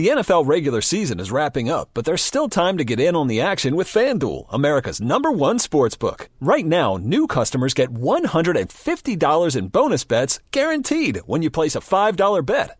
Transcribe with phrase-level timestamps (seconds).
[0.00, 3.26] The NFL regular season is wrapping up, but there's still time to get in on
[3.26, 6.30] the action with FanDuel, America's number one sports book.
[6.40, 12.46] Right now, new customers get $150 in bonus bets guaranteed when you place a $5
[12.46, 12.79] bet.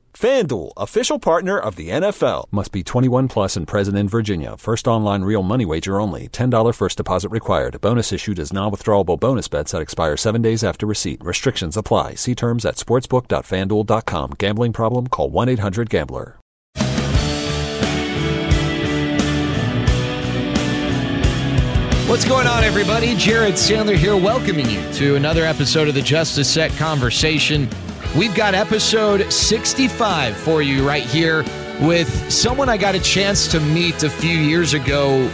[0.13, 2.45] FanDuel, official partner of the NFL.
[2.51, 4.57] Must be 21 plus and present in Virginia.
[4.57, 6.27] First online real money wager only.
[6.29, 7.79] $10 first deposit required.
[7.81, 11.23] Bonus issued as non-withdrawable bonus bets that expire seven days after receipt.
[11.23, 12.15] Restrictions apply.
[12.15, 14.31] See terms at sportsbook.fanduel.com.
[14.37, 15.07] Gambling problem?
[15.07, 16.37] Call 1-800-GAMBLER.
[22.11, 23.15] What's going on, everybody?
[23.15, 27.69] Jared Sandler here, welcoming you to another episode of the Just a Sec Conversation.
[28.15, 31.45] We've got episode 65 for you right here
[31.79, 35.31] with someone I got a chance to meet a few years ago,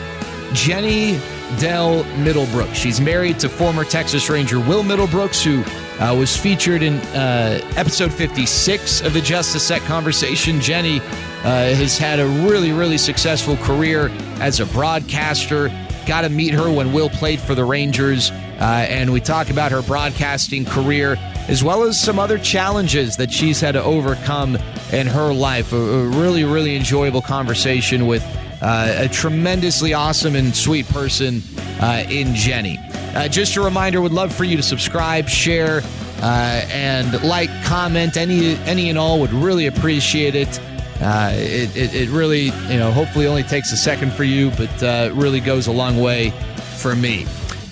[0.53, 1.19] Jenny
[1.57, 2.75] Dell Middlebrooks.
[2.75, 5.63] She's married to former Texas Ranger Will Middlebrooks, who
[6.03, 10.61] uh, was featured in uh, episode 56 of the Just a Sec Conversation.
[10.61, 14.09] Jenny uh, has had a really, really successful career
[14.39, 15.69] as a broadcaster.
[16.07, 19.73] Got to meet her when Will played for the Rangers, uh, and we talk about
[19.73, 21.17] her broadcasting career
[21.49, 24.57] as well as some other challenges that she's had to overcome
[24.91, 25.73] in her life.
[25.73, 28.23] A, a really, really enjoyable conversation with
[28.61, 31.41] uh, a tremendously awesome and sweet person
[31.81, 32.79] uh, in Jenny.
[33.13, 35.81] Uh, just a reminder, would love for you to subscribe, share,
[36.21, 38.17] uh, and like, comment.
[38.17, 40.59] Any, any and all would really appreciate it.
[41.01, 44.83] Uh, it, it, it, really, you know, hopefully only takes a second for you, but
[44.83, 46.31] uh, really goes a long way
[46.77, 47.25] for me.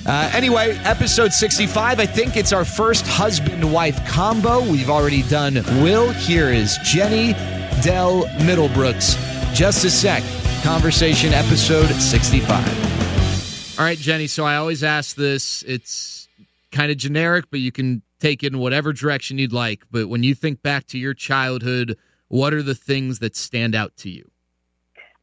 [0.06, 2.00] Uh, anyway, episode 65.
[2.00, 4.62] I think it's our first husband wife combo.
[4.62, 6.12] We've already done Will.
[6.12, 7.34] Here is Jenny
[7.82, 9.18] Dell Middlebrooks.
[9.56, 10.24] Just a sec.
[10.62, 13.80] Conversation episode 65.
[13.80, 14.28] All right, Jenny.
[14.28, 15.64] So I always ask this.
[15.64, 16.28] It's
[16.72, 19.84] kind of generic, but you can take it in whatever direction you'd like.
[19.90, 21.98] But when you think back to your childhood,
[22.36, 24.30] what are the things that stand out to you?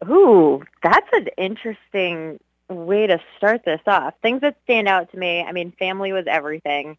[0.09, 2.41] Ooh, that's an interesting
[2.71, 4.15] way to start this off.
[4.23, 6.97] Things that stand out to me, I mean, family was everything,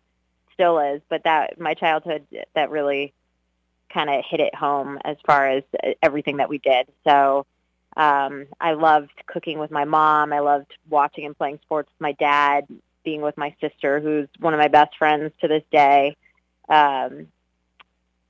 [0.54, 3.12] still is, but that my childhood that really
[3.92, 5.64] kind of hit it home as far as
[6.04, 6.88] everything that we did.
[7.08, 7.48] So
[7.98, 10.32] um, I loved cooking with my mom.
[10.32, 12.68] I loved watching and playing sports with my dad,
[13.04, 16.16] being with my sister, who's one of my best friends to this day.
[16.70, 17.28] Um,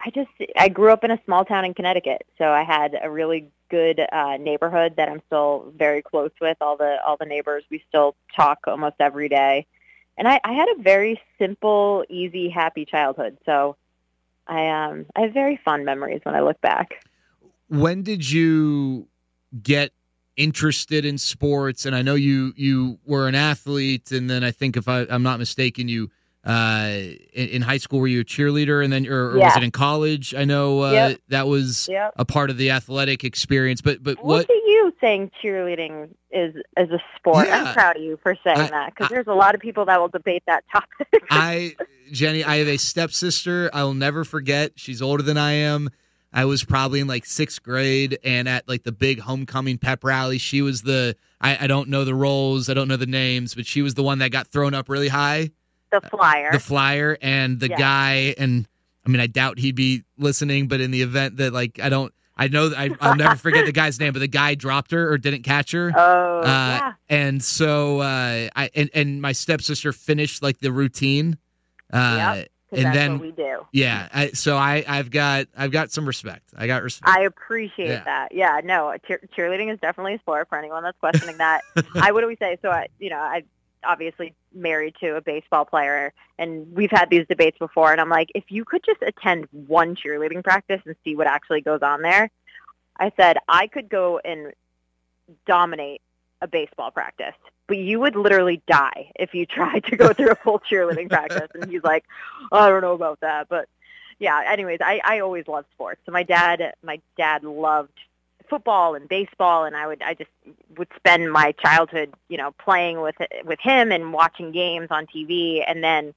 [0.06, 3.10] I just I grew up in a small town in Connecticut, so I had a
[3.10, 6.58] really good uh, neighborhood that I'm still very close with.
[6.60, 9.66] All the all the neighbors, we still talk almost every day,
[10.18, 13.38] and I, I had a very simple, easy, happy childhood.
[13.46, 13.78] So
[14.46, 17.06] I um I have very fond memories when I look back.
[17.70, 19.08] When did you
[19.62, 19.94] get
[20.36, 21.86] interested in sports?
[21.86, 25.24] And I know you you were an athlete, and then I think if I, I'm
[25.24, 26.12] not mistaken, you
[26.46, 26.90] uh,
[27.34, 29.46] in, in, high school were you a cheerleader and then or, or yeah.
[29.46, 31.20] was it in college i know uh, yep.
[31.30, 32.12] that was yep.
[32.18, 36.54] a part of the athletic experience but but what, what are you saying cheerleading is
[36.78, 37.64] is a sport yeah.
[37.64, 40.02] i'm proud of you for saying I, that because there's a lot of people that
[40.02, 41.76] will debate that topic i
[42.12, 45.90] jenny i have a stepsister i will never forget she's older than i am
[46.36, 50.40] I was probably in like sixth grade, and at like the big homecoming pep rally,
[50.40, 53.68] she was the I, I don't know the roles, I don't know the names, but
[53.68, 55.52] she was the one that got thrown up really high
[56.02, 56.52] the flyer.
[56.52, 58.68] The flyer and the guy and
[59.06, 62.14] I mean I doubt he'd be listening, but in the event that like I don't
[62.36, 65.18] I know I, will never forget the guy's name, but the guy dropped her or
[65.18, 65.92] didn't catch her.
[65.96, 66.94] Oh, uh, yeah.
[67.10, 71.38] And so uh, I and, and my stepsister finished like the routine.
[71.92, 72.48] Uh, yep.
[72.72, 73.60] And that's then- what we do.
[73.72, 74.10] Yeah.
[74.12, 76.50] I, so I I've got I've got some respect.
[76.58, 77.16] I got respect.
[77.16, 78.04] I appreciate Yeah.
[78.04, 78.32] that.
[78.32, 81.62] Yeah, no, cheer- cheerleading is definitely a sport for anyone that's questioning that.
[81.96, 82.70] I would always say so.
[82.70, 83.44] I, you know, I
[83.86, 87.92] obviously married to a baseball player, and we've had these debates before.
[87.92, 91.62] And I'm like, if you could just attend one cheerleading practice and see what actually
[91.62, 92.30] goes on there,
[92.98, 94.54] I said I could go and
[95.48, 96.02] dominate
[96.42, 97.36] a baseball practice,
[97.68, 101.50] but you would literally die if you tried to go through a full cheerleading practice.
[101.54, 102.06] And he's like,
[102.52, 103.68] oh, I don't know about that, but
[104.20, 104.42] yeah.
[104.48, 106.02] Anyways, I I always loved sports.
[106.06, 107.98] So my dad my dad loved
[108.54, 110.30] football and baseball, and I would I just
[110.78, 113.16] would spend my childhood, you know, playing with
[113.46, 116.14] with him and watching games on TV, and then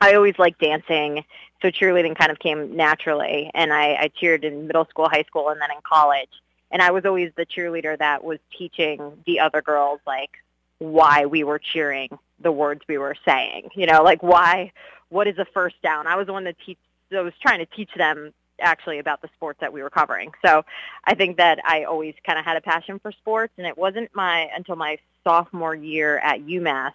[0.00, 1.24] I always liked dancing.
[1.60, 5.48] So cheerleading kind of came naturally, and I, I cheered in middle school, high school,
[5.48, 6.30] and then in college.
[6.70, 10.30] And I was always the cheerleader that was teaching the other girls like
[10.78, 12.08] why we were cheering
[12.40, 13.70] the words we were saying.
[13.74, 14.72] You know, like why,
[15.08, 16.06] what is a first down?
[16.06, 16.78] I was the one that teach.
[17.10, 20.32] that was trying to teach them actually about the sports that we were covering.
[20.44, 20.64] So
[21.04, 24.10] I think that I always kind of had a passion for sports, and it wasn't
[24.14, 26.92] my until my sophomore year at UMass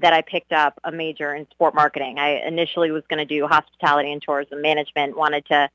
[0.00, 2.18] that I picked up a major in sport marketing.
[2.18, 5.68] I initially was going to do hospitality and tourism management, wanted to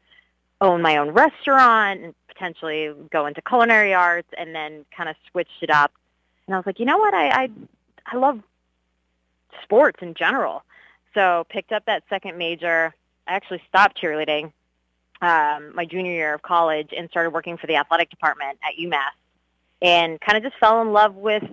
[0.61, 5.61] own my own restaurant and potentially go into culinary arts, and then kind of switched
[5.61, 5.91] it up.
[6.47, 7.13] And I was like, you know what?
[7.13, 7.49] I I,
[8.05, 8.41] I love
[9.63, 10.63] sports in general.
[11.13, 12.93] So picked up that second major.
[13.27, 14.51] I actually stopped cheerleading
[15.21, 19.13] um, my junior year of college and started working for the athletic department at UMass
[19.81, 21.43] and kind of just fell in love with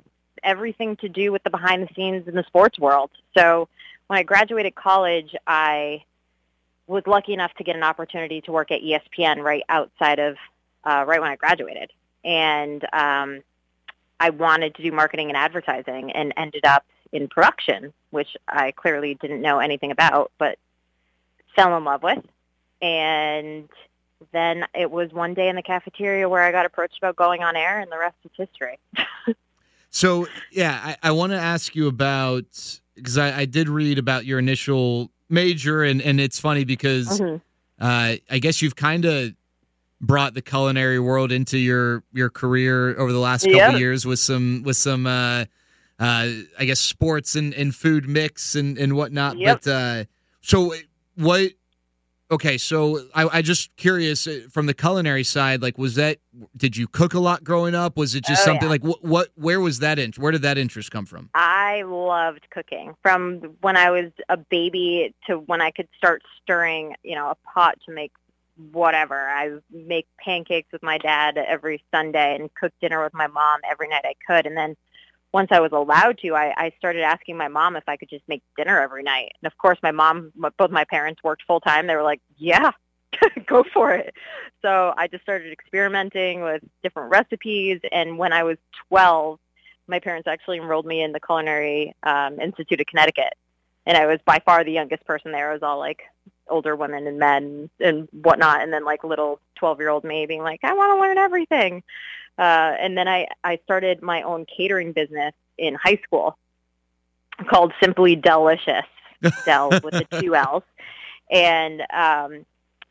[0.43, 3.11] everything to do with the behind the scenes in the sports world.
[3.37, 3.69] So
[4.07, 6.05] when I graduated college, I
[6.87, 10.37] was lucky enough to get an opportunity to work at ESPN right outside of
[10.85, 11.93] uh, right when I graduated,
[12.25, 13.43] and um,
[14.19, 19.15] I wanted to do marketing and advertising, and ended up in production, which I clearly
[19.15, 20.59] didn't know anything about, but
[21.55, 22.25] fell in love with.
[22.83, 23.69] And
[24.33, 27.57] then it was one day in the cafeteria where I got approached about going on
[27.57, 28.79] air, and the rest is history.
[29.93, 32.45] So yeah, I, I want to ask you about
[32.95, 37.41] because I, I did read about your initial major, and and it's funny because Mhm.
[37.81, 39.33] uh, I guess you've kind of
[40.01, 43.77] brought the culinary world into your your career over the last couple Yeah.
[43.79, 45.47] years with some with some uh,
[45.99, 49.39] uh, I guess sports and, and food mix and and whatnot.
[49.39, 49.63] Yep.
[49.65, 50.05] But uh,
[50.41, 50.73] so
[51.17, 51.51] what?
[52.33, 56.19] Okay, so I, I just curious uh, from the culinary side, like was that
[56.57, 57.97] did you cook a lot growing up?
[57.97, 58.71] Was it just Oh, something yeah.
[58.71, 61.29] like what, what where was that in where did that interest come from?
[61.35, 66.95] I loved cooking from when I was a baby to when I could start stirring,
[67.03, 68.13] you know, a pot to make
[68.73, 69.17] whatever.
[69.29, 73.89] I make pancakes with my dad every Sunday and cook dinner with my mom every
[73.89, 74.47] night I could.
[74.47, 74.77] And then
[75.33, 78.25] once I was allowed to, I, I started asking my mom if I could just
[78.27, 79.33] make dinner every night.
[79.41, 81.87] And of course, my mom, both my parents worked full time.
[81.87, 82.73] They were like, "Yeah,
[83.47, 84.15] go for it."
[84.63, 87.81] So I just started experimenting with different recipes.
[87.93, 89.39] And when I was 12,
[89.87, 93.35] my parents actually enrolled me in the Culinary um, Institute of Connecticut,
[93.87, 95.51] and I was by far the youngest person there.
[95.51, 96.03] It was all like
[96.49, 100.75] older women and men and whatnot, and then like little 12-year-old me being like, "I
[100.75, 101.85] want to learn everything."
[102.41, 106.39] Uh, and then I, I started my own catering business in high school
[107.51, 108.87] called Simply Delicious,
[109.45, 110.63] Del with the two L's.
[111.31, 112.47] And um,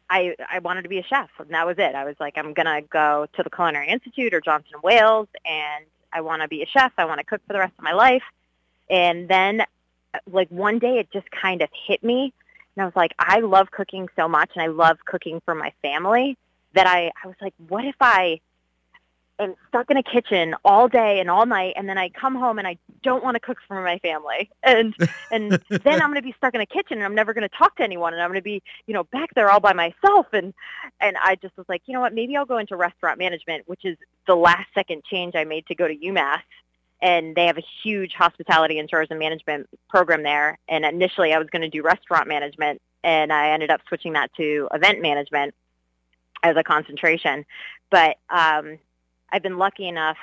[0.08, 1.96] I, I wanted to be a chef, and that was it.
[1.96, 5.27] I was like, I'm going to go to the Culinary Institute or Johnson & Wales,
[5.44, 6.91] and I want to be a chef.
[7.00, 8.24] I want to cook for the rest of my life.
[8.88, 9.63] And then,
[10.32, 12.34] like, one day it just kind of hit me,
[12.75, 15.74] and I was like, I love cooking so much, and I love cooking for my
[15.82, 16.38] family
[16.74, 18.41] that I, I was like, what if I
[19.39, 22.60] am stuck in a kitchen all day and all night, and then I come home
[22.60, 24.96] and I don't want to cook for my family, and
[25.31, 27.55] and then I'm going to be stuck in a kitchen and I'm never going to
[27.55, 30.27] talk to anyone, and I'm going to be you know back there all by myself,
[30.34, 30.53] and
[31.00, 33.86] and I just was like, you know what, maybe I'll go into restaurant management, which
[33.86, 36.41] is the last second change I made to go to UMass.
[37.01, 40.60] And they have a huge hospitality and tourism management program there.
[40.67, 44.34] And initially, I was going to do restaurant management, and I ended up switching that
[44.36, 45.55] to event management
[46.43, 47.46] as a concentration.
[47.89, 48.79] But um,
[49.31, 50.17] I've been lucky enough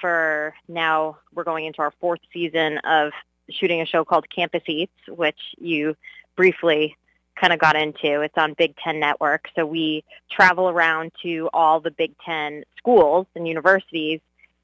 [0.00, 3.12] for now we're going into our fourth season of
[3.50, 5.96] shooting a show called Campus Eats, which you
[6.36, 6.96] briefly
[7.40, 8.20] kind of got into.
[8.20, 9.48] It's on Big Ten Network.
[9.54, 14.20] So we travel around to all the Big Ten schools and universities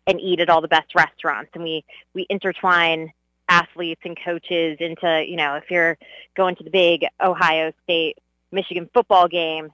[0.06, 1.50] and eat at all the best restaurants.
[1.54, 1.84] And we,
[2.14, 3.12] we intertwine
[3.48, 5.96] athletes and coaches into, you know, if you're
[6.36, 8.18] going to the big Ohio State,
[8.52, 9.70] Michigan football game,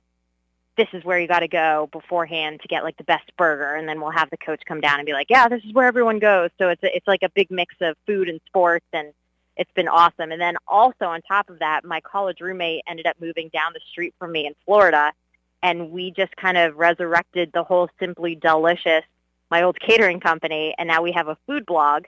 [0.80, 3.86] this is where you got to go beforehand to get like the best burger and
[3.86, 6.18] then we'll have the coach come down and be like yeah this is where everyone
[6.18, 9.12] goes so it's a, it's like a big mix of food and sports and
[9.60, 10.32] it's been awesome.
[10.32, 13.80] And then also on top of that, my college roommate ended up moving down the
[13.90, 15.12] street from me in Florida,
[15.62, 19.04] and we just kind of resurrected the whole Simply Delicious,
[19.50, 22.04] my old catering company, and now we have a food blog.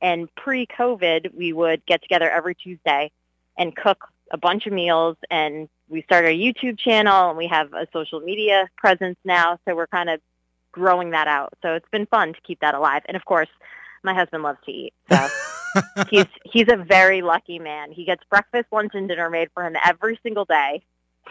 [0.00, 3.10] And pre-COVID, we would get together every Tuesday
[3.58, 7.72] and cook a bunch of meals and we started our YouTube channel and we have
[7.72, 9.58] a social media presence now.
[9.64, 10.20] So we're kind of
[10.72, 11.54] growing that out.
[11.62, 13.02] So it's been fun to keep that alive.
[13.06, 13.48] And of course,
[14.02, 14.92] my husband loves to eat.
[15.10, 15.28] So
[16.10, 17.92] he's he's a very lucky man.
[17.92, 20.82] He gets breakfast, lunch, and dinner made for him every single day.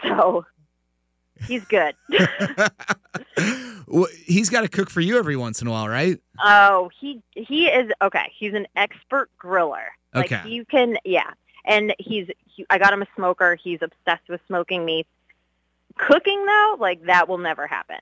[0.02, 0.44] So
[1.46, 1.94] he's good.
[3.86, 6.18] well, he's got to cook for you every once in a while, right?
[6.42, 8.32] Oh, he he is okay.
[8.36, 9.86] He's an expert griller.
[10.14, 10.48] Like Okay.
[10.48, 11.30] you can, yeah.
[11.64, 13.54] And he's he, I got him a smoker.
[13.54, 15.08] He's obsessed with smoking meats.
[15.96, 17.98] Cooking though, like that will never happen.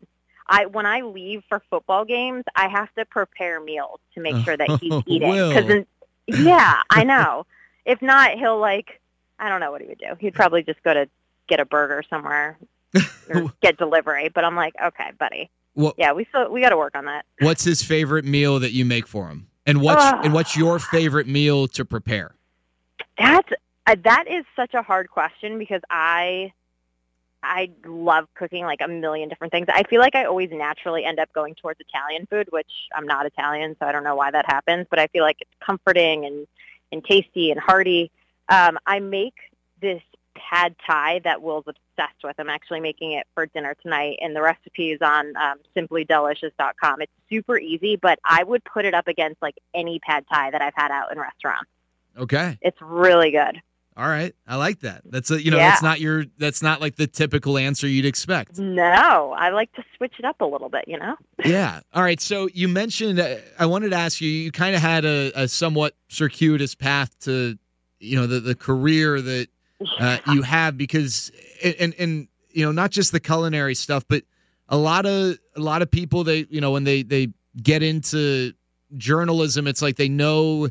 [0.46, 4.56] I when I leave for football games, I have to prepare meals to make sure
[4.56, 5.30] that he's eating.
[5.30, 5.84] Because
[6.26, 7.46] yeah, I know.
[7.84, 9.00] If not, he'll like
[9.38, 10.14] I don't know what he would do.
[10.18, 11.08] He'd probably just go to
[11.48, 12.58] get a burger somewhere
[13.28, 14.28] or get delivery.
[14.28, 15.50] But I'm like, okay, buddy.
[15.74, 17.24] What Yeah, we still we got to work on that.
[17.40, 19.48] What's his favorite meal that you make for him?
[19.66, 22.34] And what's and what's your favorite meal to prepare?
[23.18, 23.48] That's
[23.86, 26.52] uh, that is such a hard question because I
[27.42, 29.66] I love cooking like a million different things.
[29.68, 33.26] I feel like I always naturally end up going towards Italian food, which I'm not
[33.26, 36.46] Italian, so I don't know why that happens, but I feel like it's comforting and
[36.92, 38.10] and tasty and hearty.
[38.48, 39.34] Um, I make
[39.80, 40.02] this
[40.34, 42.34] pad thai that Will's obsessed with.
[42.38, 47.02] I'm actually making it for dinner tonight, and the recipe is on um, simplydelicious.com.
[47.02, 50.62] It's super easy, but I would put it up against like any pad thai that
[50.62, 51.70] I've had out in restaurants.
[52.16, 52.58] Okay.
[52.62, 53.60] It's really good.
[53.96, 54.34] All right.
[54.46, 55.02] I like that.
[55.04, 55.70] That's a you know, Yeah.
[55.70, 58.58] that's not your that's not like the typical answer you'd expect.
[58.58, 61.14] No, I like to switch it up a little bit, you know?
[61.44, 61.80] yeah.
[61.92, 62.20] All right.
[62.20, 65.46] So you mentioned uh, I wanted to ask you you kind of had a, a
[65.48, 67.56] somewhat circuitous path to
[68.00, 69.48] you know the the career that
[70.00, 71.30] uh, you have because
[71.62, 74.24] and and you know not just the culinary stuff but
[74.68, 77.28] a lot of a lot of people they you know when they they
[77.62, 78.52] get into
[78.96, 80.68] journalism it's like they know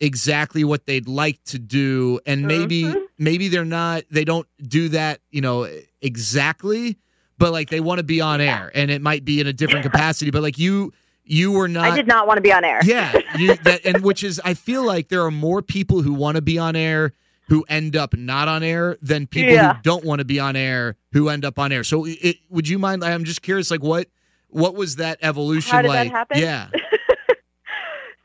[0.00, 3.02] exactly what they'd like to do and maybe Mhm.
[3.18, 5.68] maybe they're not they don't do that you know
[6.02, 6.96] exactly
[7.38, 9.84] but like they want to be on air and it might be in a different
[9.84, 10.92] capacity but like you
[11.24, 12.80] you were not I did not want to be on air.
[12.84, 16.36] yeah, you, that, and which is, I feel like there are more people who want
[16.36, 17.14] to be on air
[17.48, 19.72] who end up not on air than people Yeah.
[19.74, 21.82] who don't want to be on air who end up on air.
[21.82, 23.02] So, it, would you mind?
[23.02, 24.08] I'm just curious, like what
[24.48, 26.10] what was that evolution that like?
[26.10, 26.38] happen?
[26.40, 26.68] Yeah,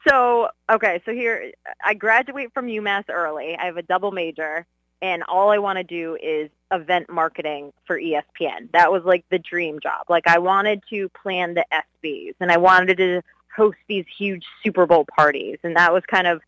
[0.09, 1.51] So, okay, so here,
[1.83, 3.55] I graduate from UMass early.
[3.55, 4.65] I have a double major,
[5.01, 8.71] and all I want to do is event marketing for ESPN.
[8.73, 10.05] That was like the dream job.
[10.09, 13.21] Like, I wanted to plan the ESPYs, and I wanted to
[13.55, 16.41] host these huge Super Bowl parties, and that was kind of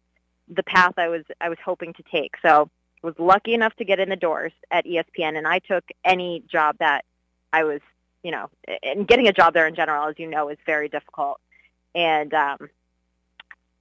[0.47, 2.35] the path I was I was hoping to take.
[2.41, 2.69] So,
[3.03, 6.43] I was lucky enough to get in the doors at ESPN, and I took any
[6.51, 7.05] job that
[7.53, 7.81] I was,
[8.23, 8.49] you know,
[8.81, 11.39] and getting a job there in general, as you know, is very difficult.
[11.93, 12.69] And um,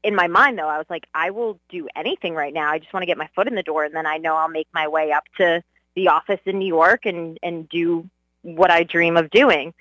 [0.03, 2.71] in my mind though, I was like, I will do anything right now.
[2.71, 4.49] I just want to get my foot in the door and then I know I'll
[4.49, 5.63] make my way up to
[5.95, 8.09] the office in New York and, and do
[8.43, 9.75] what I dream of doing.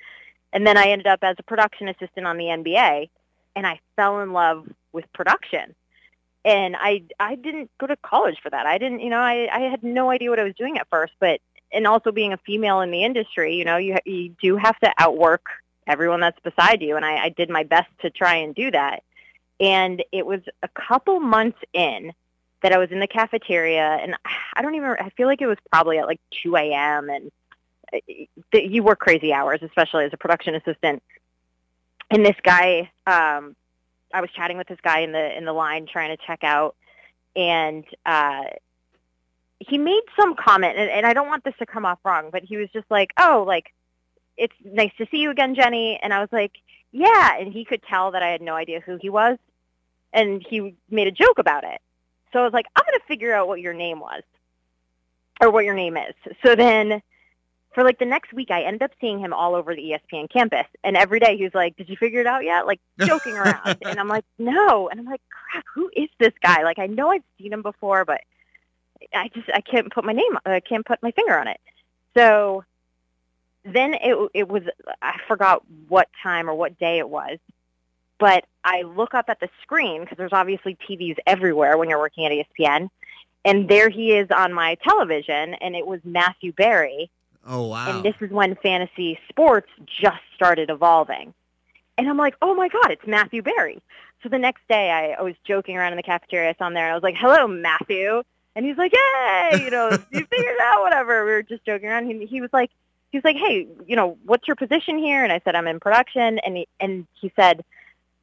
[0.51, 3.09] And then I ended up as a production assistant on the NBA
[3.55, 5.75] and I fell in love with production.
[6.45, 8.65] And I I didn't go to college for that.
[8.65, 11.13] I didn't, you know, I, I had no idea what I was doing at first,
[11.19, 14.79] but and also being a female in the industry, you know, you you do have
[14.79, 15.45] to outwork
[15.85, 19.03] everyone that's beside you and I, I did my best to try and do that
[19.59, 22.13] and it was a couple months in
[22.61, 24.15] that I was in the cafeteria, and
[24.53, 24.95] I don't even.
[24.99, 27.09] I feel like it was probably at like 2 a.m.
[27.09, 27.31] and
[27.93, 27.97] uh,
[28.53, 31.01] you work crazy hours, especially as a production assistant.
[32.11, 33.55] And this guy, um,
[34.13, 36.75] I was chatting with this guy in the in the line trying to check out,
[37.35, 38.43] and uh,
[39.59, 42.43] he made some comment, and, and I don't want this to come off wrong, but
[42.43, 43.73] he was just like, "Oh, like
[44.37, 46.53] it's nice to see you again, Jenny," and I was like,
[46.91, 49.37] "Yeah," and he could tell that I had no idea who he was
[50.13, 51.81] and he made a joke about it.
[52.31, 54.23] So I was like, I'm going to figure out what your name was
[55.41, 56.13] or what your name is.
[56.45, 57.01] So then
[57.73, 60.65] for like the next week, I ended up seeing him all over the ESPN campus.
[60.83, 62.65] And every day he was like, did you figure it out yet?
[62.65, 63.77] Like joking around.
[63.81, 64.89] and I'm like, no.
[64.89, 66.63] And I'm like, crap, who is this guy?
[66.63, 68.21] Like, I know I've seen him before, but
[69.13, 71.59] I just, I can't put my name, I can't put my finger on it.
[72.17, 72.65] So
[73.63, 74.63] then it, it was,
[75.01, 77.37] I forgot what time or what day it was
[78.19, 82.25] but I look up at the screen because there's obviously TVs everywhere when you're working
[82.25, 82.89] at ESPN,
[83.45, 87.09] and there he is on my television, and it was Matthew Berry,
[87.47, 87.89] Oh wow.
[87.89, 91.33] and this is when fantasy sports just started evolving.
[91.97, 93.81] And I'm like, oh my God, it's Matthew Berry.
[94.21, 96.49] So the next day, I, I was joking around in the cafeteria.
[96.49, 98.21] I saw him there, and I was like, "Hello, Matthew,"
[98.55, 101.87] and he's like, "Yay, you know, you figured it out, whatever." We were just joking
[101.87, 102.05] around.
[102.07, 102.69] He, he was like,
[103.11, 105.79] he was like, "Hey, you know, what's your position here?" And I said, "I'm in
[105.79, 107.63] production," and he, and he said,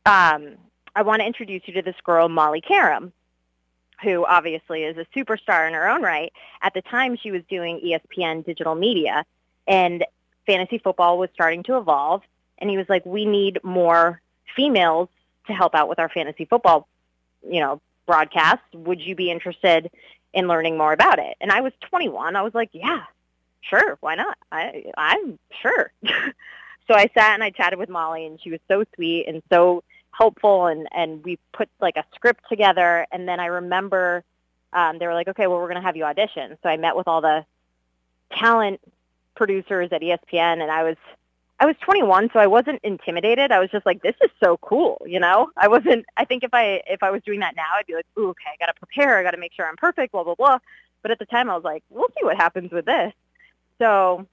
[0.06, 0.56] um,
[0.94, 3.12] "I want to introduce you to this girl, Molly Qerim."
[4.02, 6.30] Who obviously is a superstar in her own right.
[6.60, 9.24] At the time, she was doing ESPN digital media,
[9.66, 10.04] and
[10.46, 12.22] fantasy football was starting to evolve.
[12.58, 14.20] And he was like, "We need more
[14.54, 15.08] females
[15.46, 16.88] to help out with our fantasy football,
[17.48, 18.62] you know, broadcast.
[18.72, 19.90] Would you be interested
[20.32, 21.36] in learning more about it?
[21.40, 22.36] And I was 21.
[22.36, 23.02] I was like, yeah,
[23.60, 23.98] sure.
[24.00, 24.38] Why not?
[24.52, 25.92] I, I'm sure.
[26.04, 29.82] so I sat and I chatted with Molly and she was so sweet and so
[30.16, 33.06] helpful and, and we put like a script together.
[33.12, 34.24] And then I remember
[34.72, 36.56] um, they were like, okay, well, we're going to have you audition.
[36.62, 37.44] So I met with all the
[38.32, 38.80] talent
[39.34, 40.96] producers at ESPN and I was
[41.58, 43.50] I was 21, so I wasn't intimidated.
[43.50, 45.50] I was just like, this is so cool, you know?
[45.56, 48.04] I wasn't, I think if I, if I was doing that now, I'd be like,
[48.18, 49.16] ooh, okay, I got to prepare.
[49.16, 50.58] I got to make sure I'm perfect, blah, blah, blah.
[51.00, 53.14] But at the time I was like, we'll see what happens with this.
[53.78, 54.26] So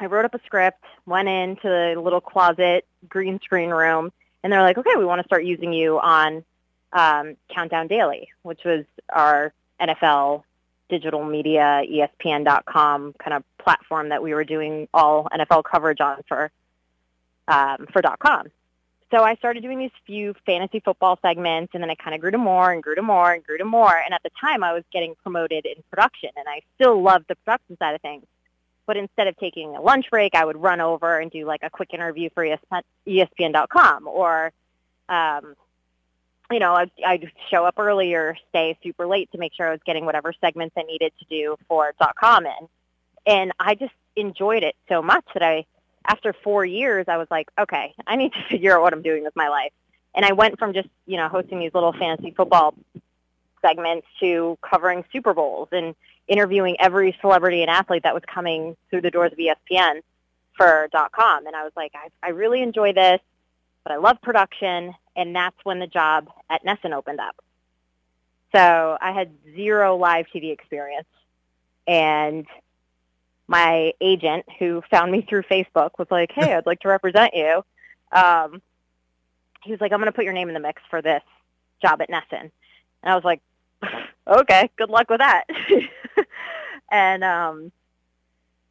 [0.00, 4.10] I wrote up a script, went into the little closet green screen room,
[4.42, 6.44] and they're like, okay, we want to start using you on
[6.92, 10.42] um, Countdown Daily, which was our NFL
[10.88, 16.50] digital media, ESPN.com kind of platform that we were doing all NFL coverage on for
[17.48, 18.46] um, for .com.
[19.10, 22.30] So I started doing these few fantasy football segments, and then it kind of grew
[22.30, 23.96] to more and grew to more and grew to more.
[23.96, 27.34] And at the time, I was getting promoted in production, and I still loved the
[27.36, 28.24] production side of things.
[28.90, 31.70] But instead of taking a lunch break, I would run over and do like a
[31.70, 34.50] quick interview for ESPN, ESPN.com or
[35.08, 35.54] um,
[36.50, 39.70] you know, I'd, I'd show up early or stay super late to make sure I
[39.70, 42.68] was getting whatever segments I needed to do for .com in.
[43.28, 45.66] And I just enjoyed it so much that I,
[46.04, 49.22] after four years, I was like, okay, I need to figure out what I'm doing
[49.22, 49.70] with my life.
[50.16, 52.74] And I went from just, you know, hosting these little fantasy football
[53.62, 55.94] segments to covering Super Bowls and
[56.30, 60.00] interviewing every celebrity and athlete that was coming through the doors of ESPN
[60.56, 61.46] for .com.
[61.46, 63.20] And I was like, I, I really enjoy this,
[63.84, 67.36] but I love production and that's when the job at NESN opened up.
[68.54, 71.08] So I had zero live TV experience,
[71.86, 72.46] and
[73.46, 77.64] my agent, who found me through Facebook, was like, "Hey, I'd like to represent you."
[78.12, 78.60] Um,
[79.62, 81.22] he was like, "I'm going to put your name in the mix for this
[81.80, 82.50] job at NESN," and
[83.04, 83.40] I was like,
[84.26, 85.44] "Okay, good luck with that."
[86.90, 87.72] and um,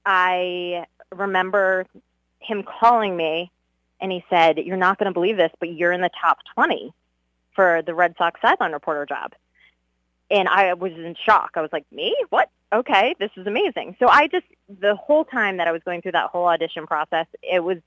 [0.05, 1.85] I remember
[2.39, 3.51] him calling me
[4.01, 6.93] and he said, "You're not going to believe this, but you're in the top 20
[7.55, 9.33] for the Red Sox sideline reporter job."
[10.31, 11.51] And I was in shock.
[11.55, 12.15] I was like, "Me?
[12.29, 12.49] What?
[12.71, 14.45] Okay, this is amazing." So I just
[14.79, 17.79] the whole time that I was going through that whole audition process, it was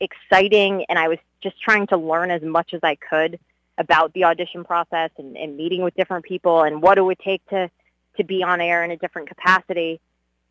[0.00, 3.38] exciting, and I was just trying to learn as much as I could
[3.78, 7.44] about the audition process and, and meeting with different people and what it would take
[7.46, 7.70] to
[8.18, 10.00] to be on air in a different capacity.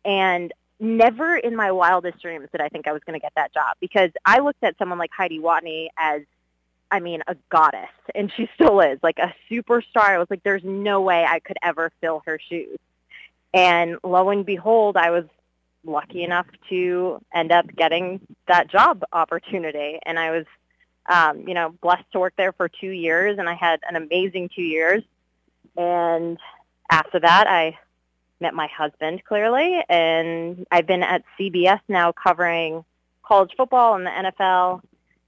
[0.04, 3.52] And never in my wildest dreams did I think I was going to get that
[3.52, 6.22] job because I looked at someone like Heidi Watney as,
[6.90, 10.04] I mean, a goddess, and she still is, like a superstar.
[10.04, 12.78] I was like, there's no way I could ever fill her shoes.
[13.52, 15.24] And lo and behold, I was
[15.84, 19.98] lucky enough to end up getting that job opportunity.
[20.04, 20.46] And I was,
[21.08, 24.50] um, you know, blessed to work there for two years, and I had an amazing
[24.54, 25.02] two years.
[25.76, 26.38] And
[26.90, 27.78] after that, I
[28.40, 32.84] met my husband clearly, and I've been at CBS now covering
[33.22, 34.80] college football and the NFL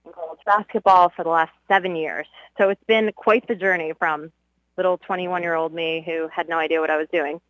[0.05, 2.27] and college basketball for the last seven years.
[2.59, 4.33] So it's been quite the journey from
[4.77, 7.41] little 21-year-old me who had no idea what I was doing.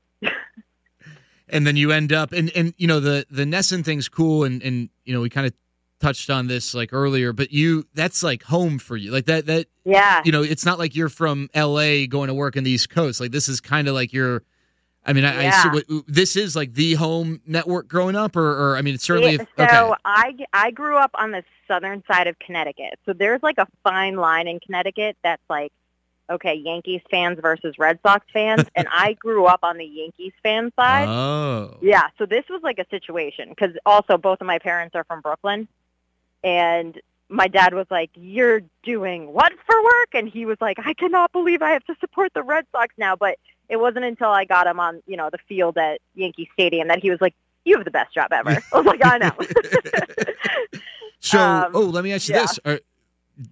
[1.49, 4.63] and then you end up, and and you know the the NESN thing's cool, and
[4.63, 5.53] and you know we kind of
[6.01, 9.11] touched on this like earlier, but you that's like home for you.
[9.11, 10.23] Like that that yeah.
[10.25, 13.21] You know, it's not like you're from LA going to work in the East Coast.
[13.21, 14.43] Like this is kind of like your
[15.05, 15.63] I mean, I, yeah.
[15.65, 19.39] I this is like the home network growing up, or, or I mean, it's certainly.
[19.39, 19.93] so okay.
[20.05, 24.17] I I grew up on the southern side of Connecticut, so there's like a fine
[24.17, 25.73] line in Connecticut that's like,
[26.29, 30.71] okay, Yankees fans versus Red Sox fans, and I grew up on the Yankees fan
[30.77, 31.09] side.
[31.09, 31.79] Oh.
[31.81, 35.23] Yeah, so this was like a situation because also both of my parents are from
[35.23, 35.67] Brooklyn,
[36.43, 37.01] and
[37.31, 41.33] my dad was like, "You're doing what for work?" And he was like, "I cannot
[41.33, 44.67] believe I have to support the Red Sox now," but it wasn't until I got
[44.67, 47.85] him on, you know, the field at Yankee Stadium that he was like, "You have
[47.85, 49.31] the best job ever." I was like, "I know."
[51.21, 52.43] so, um, oh, let me ask you yeah.
[52.43, 52.81] this: Are,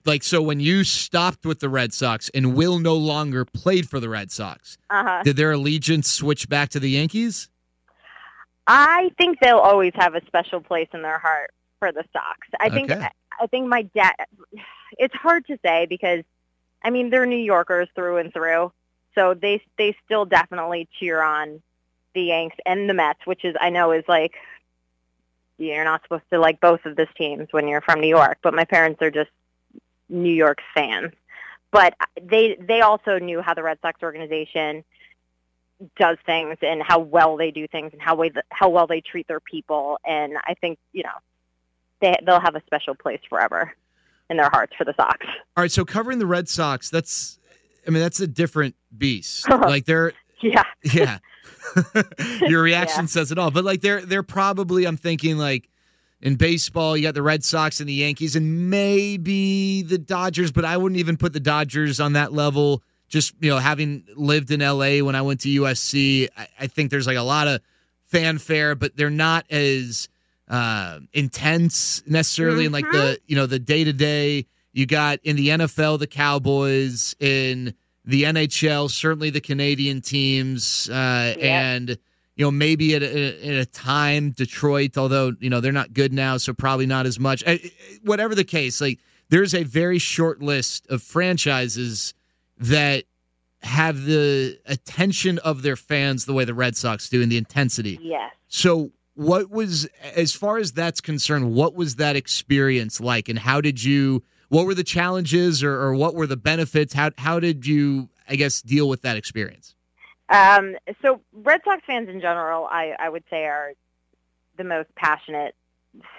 [0.05, 4.01] like, so when you stopped with the Red Sox and Will no longer played for
[4.01, 5.23] the Red Sox, uh-huh.
[5.23, 7.49] did their allegiance switch back to the Yankees?
[8.67, 12.47] I think they'll always have a special place in their heart for the Sox.
[12.61, 12.91] I think.
[12.91, 13.09] Okay.
[13.41, 14.15] I think my dad.
[14.99, 16.25] It's hard to say because
[16.83, 18.73] I mean, they're New Yorkers through and through,
[19.15, 21.63] so they they still definitely cheer on
[22.15, 24.35] the Yanks and the Mets, which is I know is like
[25.59, 28.55] you're not supposed to like both of those teams when you're from New York, but
[28.55, 29.31] my parents are just
[30.09, 31.13] New York fans.
[31.71, 34.85] But they they also knew how the Red Sox organization
[35.97, 39.29] does things and how well they do things and how way how well they treat
[39.29, 41.11] their people and I think, you know,
[42.01, 43.73] they they'll have a special place forever
[44.31, 45.27] in their hearts for the Sox.
[45.57, 47.39] All right, so covering the Red Sox, that's
[47.87, 49.49] I mean, that's a different beast.
[49.51, 50.65] like they're yeah.
[50.83, 51.19] Yeah.
[52.43, 53.09] Your reaction yeah.
[53.09, 53.51] says it all.
[53.51, 55.69] But like they're they're probably I'm thinking like
[56.21, 60.65] in baseball, you got the Red Sox and the Yankees and maybe the Dodgers, but
[60.65, 62.83] I wouldn't even put the Dodgers on that level.
[63.09, 66.91] Just, you know, having lived in LA when I went to USC, I, I think
[66.91, 67.61] there's like a lot of
[68.07, 70.09] fanfare, but they're not as
[70.49, 72.67] uh, intense necessarily mm-hmm.
[72.67, 73.25] in like the, mm-hmm.
[73.27, 74.47] you know, the day to day.
[74.73, 81.35] You got in the NFL, the Cowboys, in the NHL, certainly the Canadian teams, uh,
[81.37, 81.39] yep.
[81.39, 81.91] and
[82.37, 86.13] you know maybe at a, at a, time Detroit, although you know they're not good
[86.13, 87.43] now, so probably not as much.
[88.03, 92.15] Whatever the case, like there's a very short list of franchises
[92.59, 93.05] that
[93.61, 97.99] have the attention of their fans the way the Red Sox do and the intensity.
[98.01, 98.33] Yes.
[98.49, 103.61] So what was as far as that's concerned, what was that experience like and how
[103.61, 106.95] did you what were the challenges or, or what were the benefits?
[106.95, 109.75] How how did you, I guess, deal with that experience?
[110.29, 113.73] Um, so Red Sox fans in general, I, I would say are
[114.57, 115.57] the most passionate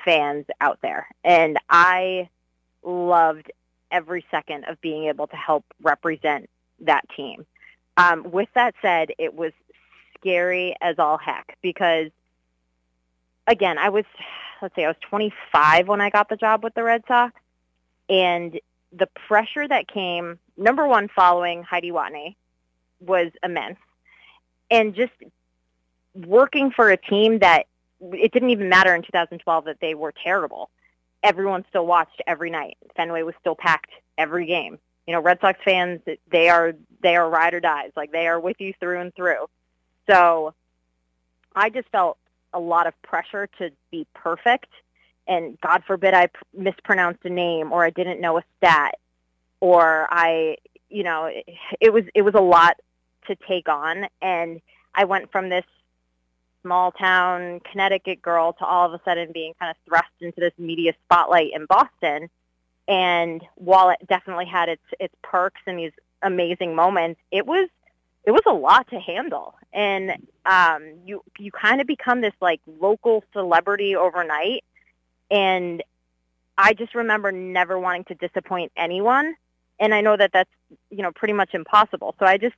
[0.04, 1.08] fans out there.
[1.24, 2.28] And I
[2.84, 3.50] loved
[3.92, 6.50] every second of being able to help represent
[6.82, 7.46] that team.
[7.96, 9.54] Um, with that said, it was
[10.20, 12.12] scary as all heck because,
[13.50, 14.06] again, I was,
[14.62, 17.34] let's say I was 25 when I got the job with the Red Sox
[18.08, 18.58] and
[18.94, 22.36] the pressure that came, number one, following Heidi Watney
[23.02, 23.80] was immense.
[24.72, 25.14] And just
[26.16, 27.66] working for a team that
[28.02, 30.70] it didn't even matter in 2012 that they were terrible.
[31.24, 32.78] Everyone still watched every night.
[32.96, 34.80] Fenway was still packed every game.
[35.06, 37.92] You know, Red Sox fans, they are they are ride or dies.
[37.96, 39.50] Like they are with you through and through.
[40.08, 40.54] So
[41.56, 42.19] I just felt
[42.54, 44.68] a lot of pressure to be perfect
[45.30, 48.96] and God forbid I mispronounced a name or I didn't know a stat
[49.62, 50.58] or I,
[50.90, 51.46] you know, it,
[51.80, 52.78] it was it was a lot
[53.28, 54.60] to take on and
[54.96, 55.66] I went from this
[56.64, 60.54] small town Connecticut girl to all of a sudden being kind of thrust into this
[60.58, 62.30] media spotlight in Boston.
[62.88, 67.70] And while it definitely had its its perks and these amazing moments, it was
[68.26, 69.56] it was a lot to handle.
[69.72, 74.64] And um, you you kind of become this like local celebrity overnight
[75.32, 75.84] and
[76.58, 79.36] I just remember never wanting to disappoint anyone.
[79.80, 80.50] And I know that that's,
[80.90, 82.16] you know, pretty much impossible.
[82.20, 82.56] So I just,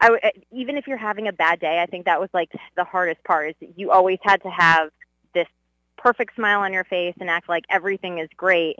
[0.00, 3.24] I, even if you're having a bad day, I think that was like the hardest
[3.24, 4.90] part is you always had to have
[5.34, 5.48] this
[5.96, 8.76] perfect smile on your face and act like everything is great.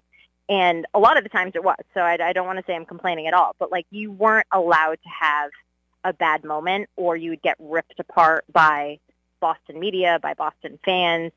[0.48, 1.76] And a lot of the times it was.
[1.92, 4.46] So I, I don't want to say I'm complaining at all, but like you weren't
[4.52, 5.50] allowed to have
[6.04, 8.98] a bad moment or you would get ripped apart by
[9.40, 11.32] Boston media, by Boston fans.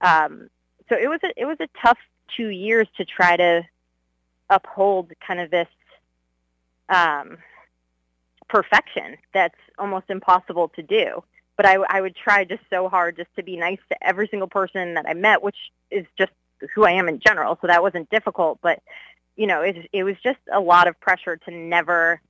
[0.00, 0.48] Um,
[0.88, 1.98] so it was a, it was a tough
[2.36, 3.62] two years to try to
[4.50, 5.68] uphold kind of this
[6.88, 7.38] um,
[8.48, 11.22] perfection that's almost impossible to do.
[11.56, 14.48] But I, I would try just so hard just to be nice to every single
[14.48, 15.56] person that I met, which
[15.90, 16.32] is just
[16.74, 17.58] who I am in general.
[17.60, 18.82] So that wasn't difficult, but
[19.36, 22.20] you know, it, it was just a lot of pressure to never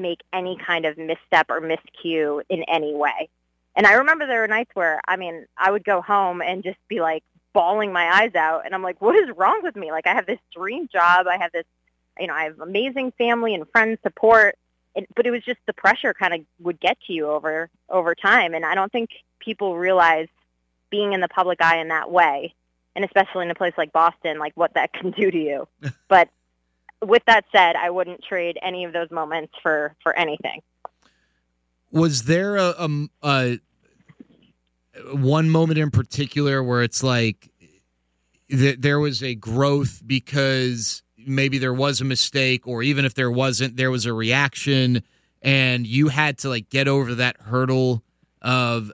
[0.00, 3.28] make any kind of misstep or miscue in any way.
[3.76, 6.78] And I remember there were nights where, I mean, I would go home and just
[6.88, 9.90] be like, bawling my eyes out and I'm like, what is wrong with me?
[9.90, 11.26] Like I have this dream job.
[11.26, 11.64] I have this,
[12.18, 14.56] you know, I have amazing family and friends support.
[14.96, 18.14] And, but it was just the pressure kind of would get to you over, over
[18.14, 18.54] time.
[18.54, 20.28] And I don't think people realize
[20.90, 22.54] being in the public eye in that way,
[22.96, 25.68] and especially in a place like Boston, like what that can do to you.
[26.08, 26.28] but
[27.04, 30.60] with that said, I wouldn't trade any of those moments for, for anything.
[31.90, 33.58] Was there a, a, a
[35.12, 37.50] one moment in particular where it's like
[38.50, 43.30] th- there was a growth because maybe there was a mistake or even if there
[43.30, 45.02] wasn't there was a reaction
[45.42, 48.02] and you had to like get over that hurdle
[48.42, 48.90] of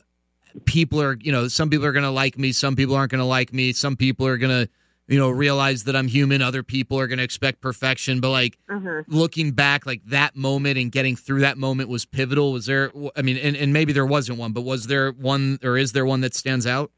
[0.64, 3.20] people are you know some people are going to like me some people aren't going
[3.20, 4.70] to like me some people are going to
[5.08, 8.58] you know realize that i'm human other people are going to expect perfection but like
[8.68, 9.00] mm-hmm.
[9.14, 13.22] looking back like that moment and getting through that moment was pivotal was there i
[13.22, 16.20] mean and, and maybe there wasn't one but was there one or is there one
[16.20, 16.90] that stands out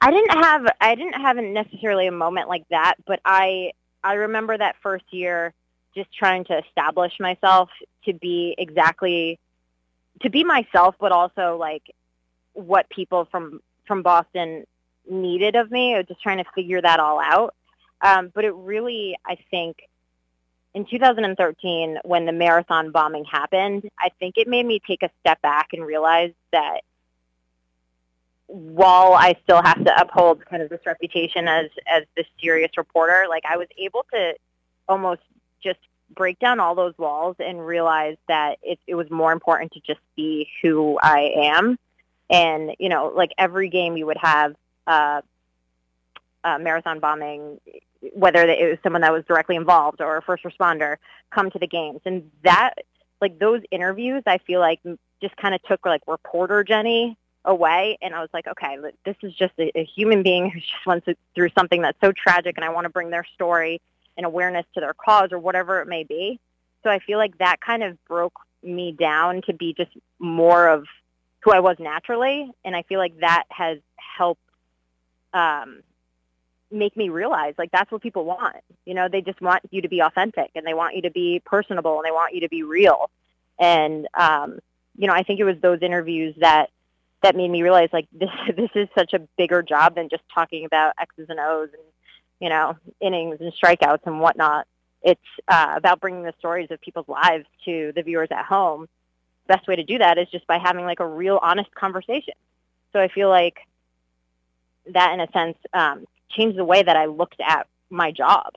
[0.00, 3.70] i didn't have i didn't have necessarily a moment like that but i
[4.02, 5.52] i remember that first year
[5.94, 7.68] just trying to establish myself
[8.04, 9.38] to be exactly
[10.22, 11.94] to be myself, but also like
[12.52, 14.66] what people from from Boston
[15.08, 15.94] needed of me.
[15.94, 17.54] I was just trying to figure that all out.
[18.00, 19.76] Um, but it really, I think,
[20.74, 25.42] in 2013, when the marathon bombing happened, I think it made me take a step
[25.42, 26.80] back and realize that
[28.46, 33.26] while I still have to uphold kind of this reputation as as this serious reporter,
[33.28, 34.34] like I was able to
[34.88, 35.22] almost
[35.62, 35.78] just
[36.14, 40.00] break down all those walls and realize that it, it was more important to just
[40.16, 41.78] be who I am.
[42.28, 44.54] And you know, like every game you would have
[44.90, 45.20] uh,
[46.42, 47.60] uh, marathon bombing,
[48.14, 50.96] whether it was someone that was directly involved or a first responder,
[51.30, 52.74] come to the games, and that
[53.20, 54.80] like those interviews, I feel like
[55.20, 57.98] just kind of took like reporter Jenny away.
[58.02, 61.04] And I was like, okay, this is just a, a human being who just went
[61.34, 63.80] through something that's so tragic and I want to bring their story
[64.16, 66.40] and awareness to their cause or whatever it may be.
[66.82, 70.84] So I feel like that kind of broke me down to be just more of
[71.40, 72.50] who I was naturally.
[72.64, 74.42] And I feel like that has helped
[75.34, 75.82] um
[76.70, 78.56] make me realize like that's what people want.
[78.84, 81.42] You know, they just want you to be authentic and they want you to be
[81.44, 83.10] personable and they want you to be real.
[83.58, 84.60] And um
[84.96, 86.70] you know, I think it was those interviews that
[87.22, 90.64] that made me realize like this this is such a bigger job than just talking
[90.64, 91.82] about X's and O's and
[92.40, 94.66] you know innings and strikeouts and whatnot.
[95.02, 98.86] It's uh, about bringing the stories of people's lives to the viewers at home.
[99.46, 102.34] Best way to do that is just by having like a real honest conversation.
[102.92, 103.56] So I feel like
[104.94, 108.52] that in a sense um, changed the way that I looked at my job.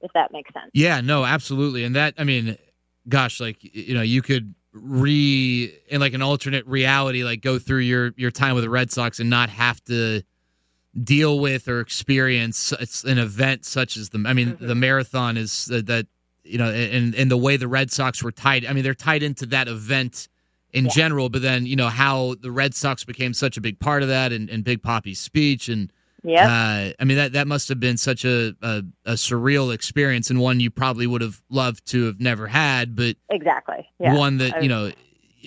[0.00, 0.70] If that makes sense.
[0.72, 1.84] Yeah, no, absolutely.
[1.84, 2.58] And that I mean,
[3.08, 7.80] gosh, like you know, you could re in like an alternate reality like go through
[7.80, 10.22] your your time with the Red Sox and not have to
[11.02, 12.72] deal with or experience
[13.04, 14.66] an event such as the I mean mm-hmm.
[14.66, 16.06] the marathon is uh, that
[16.42, 19.22] you know and and the way the Red Sox were tied I mean they're tied
[19.22, 20.28] into that event
[20.72, 20.90] in yeah.
[20.90, 24.08] general but then you know how the Red Sox became such a big part of
[24.08, 25.92] that and, and Big Papi's speech and
[26.24, 26.46] yeah.
[26.46, 30.40] Uh, I mean that that must have been such a, a, a surreal experience and
[30.40, 34.16] one you probably would have loved to have never had, but exactly yeah.
[34.16, 34.92] one that was, you know,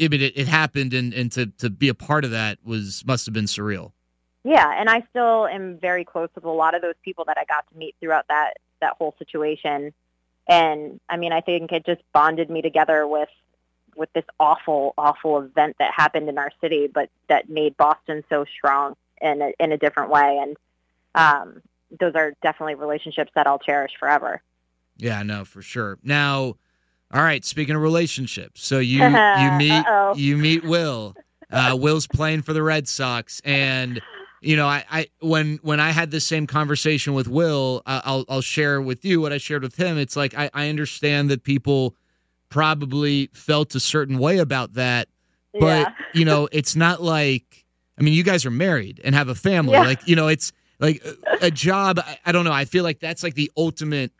[0.01, 3.03] I mean, it, it happened and and to to be a part of that was
[3.05, 3.93] must have been surreal.
[4.43, 7.45] Yeah, and I still am very close with a lot of those people that I
[7.45, 9.93] got to meet throughout that that whole situation.
[10.47, 13.29] And I mean, I think it just bonded me together with
[13.95, 18.45] with this awful, awful event that happened in our city, but that made Boston so
[18.57, 20.39] strong in a, in a different way.
[20.41, 20.57] And
[21.15, 21.61] um,
[21.99, 24.41] those are definitely relationships that I'll cherish forever.
[24.97, 25.97] Yeah, no, for sure.
[26.03, 26.55] Now,
[27.13, 27.43] all right.
[27.45, 29.03] Speaking of relationships, so you
[29.39, 31.15] you meet you meet Will.
[31.51, 34.01] Uh, Will's playing for the Red Sox, and
[34.41, 38.25] you know, I, I when when I had the same conversation with Will, uh, I'll
[38.29, 39.97] I'll share with you what I shared with him.
[39.97, 41.95] It's like I, I understand that people
[42.49, 45.07] probably felt a certain way about that,
[45.53, 45.93] but yeah.
[46.13, 47.65] you know, it's not like
[47.97, 49.73] I mean, you guys are married and have a family.
[49.73, 49.83] Yeah.
[49.83, 51.03] Like you know, it's like
[51.41, 51.99] a, job.
[52.25, 52.51] I, don't know.
[52.51, 54.11] I feel like that's like the ultimate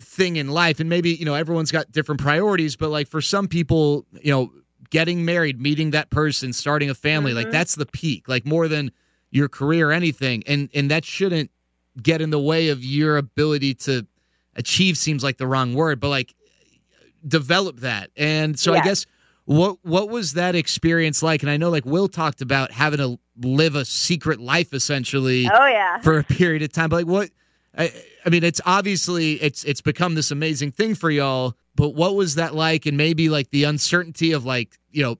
[0.00, 3.48] thing in life, and maybe you know everyone's got different priorities, but like for some
[3.48, 4.52] people, you know,
[4.90, 7.44] getting married, meeting that person, starting a family, mm-hmm.
[7.44, 8.28] like that's the peak.
[8.28, 8.92] Like more than
[9.30, 11.50] your career or anything, and and that shouldn't
[12.02, 14.06] get in the way of your ability to
[14.56, 14.96] achieve.
[14.96, 16.34] Seems like the wrong word, but like
[17.26, 18.10] develop that.
[18.16, 18.80] And so yeah.
[18.80, 19.06] I guess
[19.44, 21.42] what what was that experience like?
[21.42, 25.48] And I know like Will talked about having to live a secret life essentially.
[25.52, 25.98] Oh yeah.
[25.98, 27.30] For a period of time, but like what?
[27.76, 27.90] I,
[28.26, 31.54] I mean, it's obviously it's it's become this amazing thing for y'all.
[31.74, 32.86] But what was that like?
[32.86, 35.18] And maybe like the uncertainty of like you know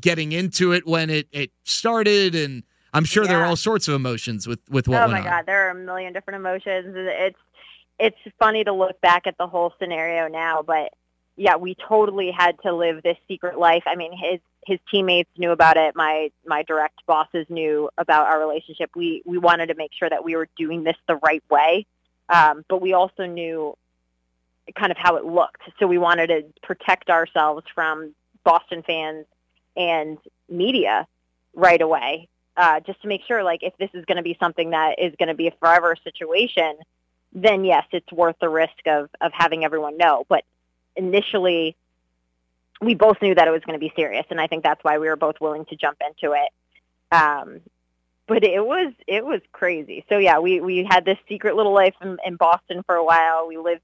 [0.00, 2.62] getting into it when it it started and.
[2.96, 3.30] I'm sure yeah.
[3.30, 5.02] there are all sorts of emotions with with what.
[5.02, 6.94] Oh my god, there are a million different emotions.
[6.96, 7.36] It's
[7.98, 10.92] it's funny to look back at the whole scenario now, but
[11.36, 13.82] yeah, we totally had to live this secret life.
[13.86, 15.94] I mean, his his teammates knew about it.
[15.96, 18.90] My my direct bosses knew about our relationship.
[18.94, 21.86] We we wanted to make sure that we were doing this the right way,
[22.28, 23.76] um, but we also knew
[24.74, 25.62] kind of how it looked.
[25.78, 29.26] So we wanted to protect ourselves from Boston fans
[29.76, 30.18] and
[30.48, 31.06] media
[31.54, 34.70] right away, uh, just to make sure, like, if this is going to be something
[34.70, 36.76] that is going to be a forever situation,
[37.32, 40.24] then yes, it's worth the risk of of having everyone know.
[40.28, 40.44] But
[40.96, 41.76] initially
[42.80, 44.98] we both knew that it was going to be serious, and I think that's why
[44.98, 46.50] we were both willing to jump into it.
[47.14, 47.60] Um,
[48.26, 50.04] but it was it was crazy.
[50.08, 53.46] So yeah, we we had this secret little life in, in Boston for a while.
[53.46, 53.82] We lived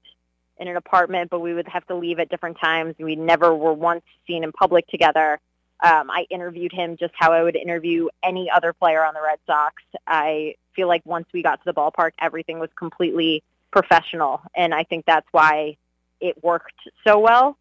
[0.57, 2.95] in an apartment, but we would have to leave at different times.
[2.99, 5.39] We never were once seen in public together.
[5.79, 9.39] Um, I interviewed him just how I would interview any other player on the Red
[9.47, 9.81] Sox.
[10.05, 14.83] I feel like once we got to the ballpark, everything was completely professional, and I
[14.83, 15.77] think that's why
[16.21, 17.57] it worked so well.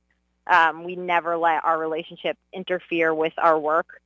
[0.46, 4.00] Um, we never let our relationship interfere with our work,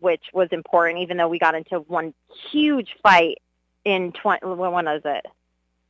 [0.00, 1.02] which was important.
[1.02, 2.14] Even though we got into one
[2.50, 3.38] huge fight
[3.84, 5.26] in twenty, when was it?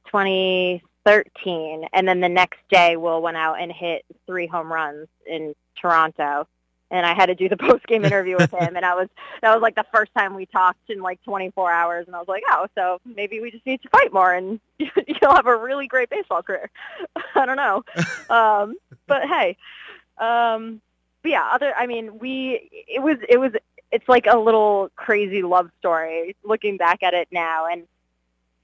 [0.09, 5.09] Twenty thirteen, and then the next day, Will went out and hit three home runs
[5.27, 6.47] in Toronto
[6.95, 9.09] and I had to do the post game interview with him, and I was
[9.43, 12.29] that was like the first time we talked in like 24 hours, and I was
[12.29, 15.89] like, oh, so maybe we just need to fight more, and you'll have a really
[15.89, 16.71] great baseball career.
[17.35, 17.85] I don't know,
[18.31, 18.77] um,
[19.07, 19.57] but hey,
[20.19, 20.81] um,
[21.23, 23.53] but yeah, other I mean, we it was it was
[23.91, 27.87] it's like a little crazy love story looking back at it now, and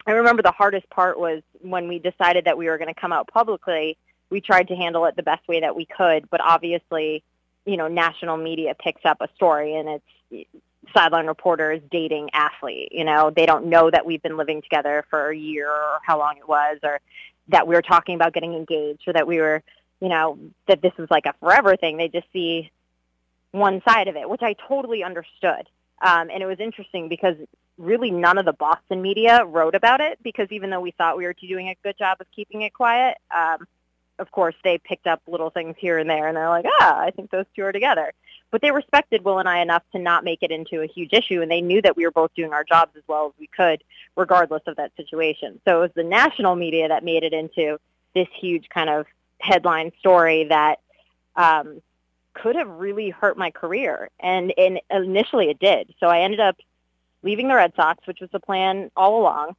[0.06, 3.12] I remember the hardest part was when we decided that we were going to come
[3.12, 3.98] out publicly.
[4.30, 7.24] We tried to handle it the best way that we could, but obviously
[7.66, 10.48] you know, national media picks up a story and it's
[10.94, 12.88] sideline reporters dating athlete.
[12.92, 16.18] You know, they don't know that we've been living together for a year or how
[16.18, 17.00] long it was, or
[17.48, 19.62] that we were talking about getting engaged, or that we were,
[20.00, 21.96] you know, that this was like a forever thing.
[21.96, 22.70] They just see
[23.52, 25.68] one side of it, which I totally understood.
[26.02, 27.36] Um, and it was interesting because
[27.76, 31.24] really none of the Boston media wrote about it because even though we thought we
[31.24, 33.66] were doing a good job of keeping it quiet, um,
[34.20, 37.10] of course, they picked up little things here and there, and they're like, ah, I
[37.10, 38.12] think those two are together.
[38.50, 41.40] But they respected Will and I enough to not make it into a huge issue,
[41.40, 43.82] and they knew that we were both doing our jobs as well as we could,
[44.16, 45.60] regardless of that situation.
[45.64, 47.78] So it was the national media that made it into
[48.14, 49.06] this huge kind of
[49.40, 50.80] headline story that
[51.36, 51.80] um,
[52.34, 55.94] could have really hurt my career, and, and initially it did.
[55.98, 56.56] So I ended up
[57.22, 59.56] leaving the Red Sox, which was the plan all along.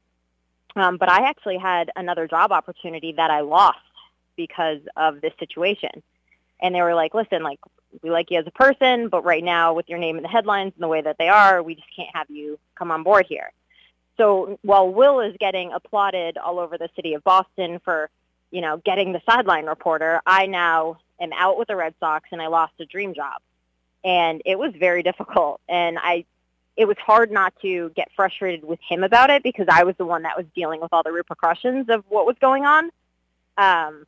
[0.74, 3.78] Um, but I actually had another job opportunity that I lost
[4.36, 6.02] because of this situation.
[6.60, 7.58] And they were like, listen, like,
[8.02, 10.72] we like you as a person, but right now with your name in the headlines
[10.74, 13.52] and the way that they are, we just can't have you come on board here.
[14.16, 18.08] So while Will is getting applauded all over the city of Boston for,
[18.50, 22.40] you know, getting the sideline reporter, I now am out with the Red Sox and
[22.40, 23.40] I lost a dream job.
[24.04, 25.60] And it was very difficult.
[25.68, 26.24] And I,
[26.76, 30.06] it was hard not to get frustrated with him about it because I was the
[30.06, 32.90] one that was dealing with all the repercussions of what was going on.
[33.56, 34.06] Um,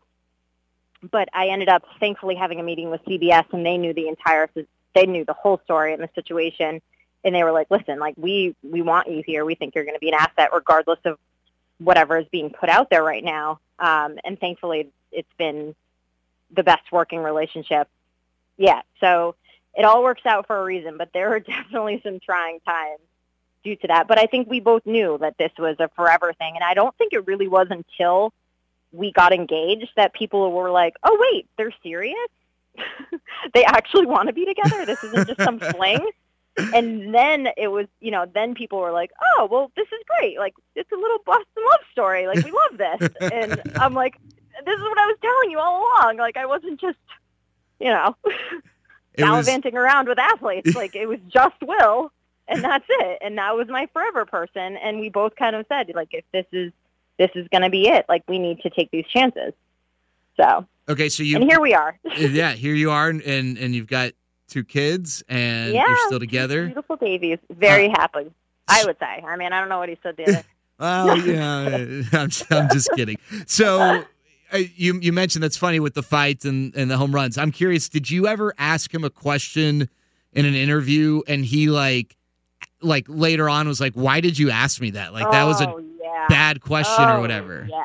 [1.11, 4.49] but I ended up thankfully having a meeting with CBS, and they knew the entire
[4.95, 6.81] they knew the whole story and the situation,
[7.25, 9.45] and they were like, "Listen, like we we want you here.
[9.45, 11.19] We think you're going to be an asset, regardless of
[11.79, 15.75] whatever is being put out there right now." Um, and thankfully, it's been
[16.51, 17.89] the best working relationship
[18.57, 18.85] yet.
[19.01, 19.35] So
[19.75, 23.01] it all works out for a reason, but there are definitely some trying times
[23.65, 24.07] due to that.
[24.07, 26.97] But I think we both knew that this was a forever thing, and I don't
[26.97, 28.33] think it really was until
[28.95, 32.17] we got engaged that people were like, oh, wait, they're serious?
[33.55, 34.85] they actually want to be together?
[34.87, 36.09] This isn't just some fling?
[36.73, 40.39] And then it was, you know, then people were like, oh, well, this is great.
[40.39, 42.29] Like, it's a little Boston love story.
[42.29, 43.09] Like, we love this.
[43.33, 44.21] And I'm like,
[44.65, 46.19] this is what I was telling you all along.
[46.19, 46.99] Like, I wasn't just,
[47.81, 48.15] you know,
[49.17, 49.83] gallivanting was...
[49.83, 50.77] around with athletes.
[50.77, 52.13] Like, it was just Will,
[52.47, 53.19] and that's it.
[53.21, 54.77] And that was my forever person.
[54.77, 56.73] And we both kind of said, like, if this is
[57.19, 58.07] this is going to be it.
[58.09, 59.53] Like we need to take these chances.
[60.37, 61.99] So okay, so you and here we are.
[62.17, 64.13] yeah, here you are, and and you've got
[64.49, 66.67] two kids, and yeah, you're still together.
[66.67, 68.31] Beautiful babies, very uh, happy.
[68.67, 69.23] I would say.
[69.27, 70.45] I mean, I don't know what he said the other.
[70.81, 73.19] Oh yeah, I'm, I'm just kidding.
[73.47, 73.81] So.
[74.53, 77.39] Uh, you you mentioned that's funny with the fight and, and the home runs.
[77.39, 79.89] I'm curious, did you ever ask him a question
[80.33, 82.17] in an interview and he like
[82.85, 85.71] like later on was like, "Why did you ask me that?" Like that was a
[85.71, 85.83] oh,
[86.15, 86.27] yeah.
[86.29, 87.69] bad question oh, or whatever.
[87.69, 87.85] Yeah.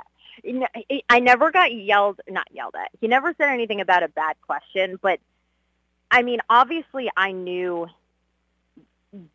[1.10, 2.90] I never got yelled, not yelled at.
[3.02, 5.20] He never said anything about a bad question, but
[6.10, 7.88] I mean, obviously I knew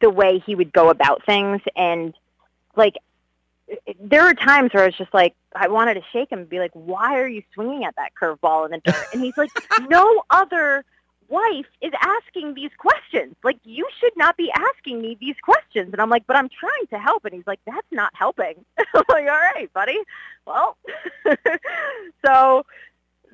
[0.00, 2.14] the way he would go about things and
[2.76, 2.94] like
[4.00, 6.58] there are times where I was just like I wanted to shake him and be
[6.58, 9.50] like, "Why are you swinging at that curveball in the dirt?" And he's like,
[9.88, 10.84] "No other
[11.28, 13.34] wife is asking these questions.
[13.42, 15.92] Like, you should not be asking me these questions.
[15.92, 17.24] And I'm like, but I'm trying to help.
[17.24, 18.64] And he's like, that's not helping.
[18.78, 19.98] I'm like, all right, buddy.
[20.46, 20.76] Well,
[22.26, 22.66] so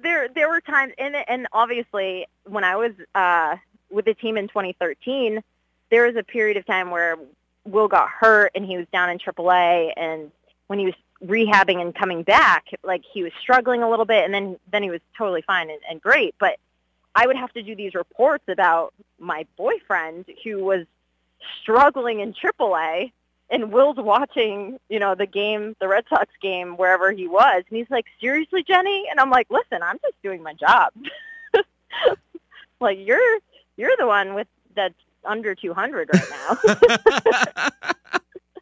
[0.02, 3.56] there, there were times, and, and obviously when I was uh,
[3.90, 5.42] with the team in 2013,
[5.90, 7.16] there was a period of time where
[7.64, 9.92] Will got hurt and he was down in AAA.
[9.96, 10.30] And
[10.68, 10.94] when he was
[11.24, 14.90] rehabbing and coming back, like he was struggling a little bit, and then then he
[14.90, 16.34] was totally fine and, and great.
[16.38, 16.58] But
[17.14, 20.86] I would have to do these reports about my boyfriend who was
[21.60, 23.12] struggling in AAA
[23.50, 27.64] and Will's watching, you know, the game, the Red Sox game, wherever he was.
[27.68, 29.06] And he's like, seriously, Jenny?
[29.10, 30.92] And I'm like, listen, I'm just doing my job.
[32.80, 33.38] like, you're,
[33.76, 34.46] you're the one with
[34.76, 34.94] that's
[35.24, 37.70] under 200 right now.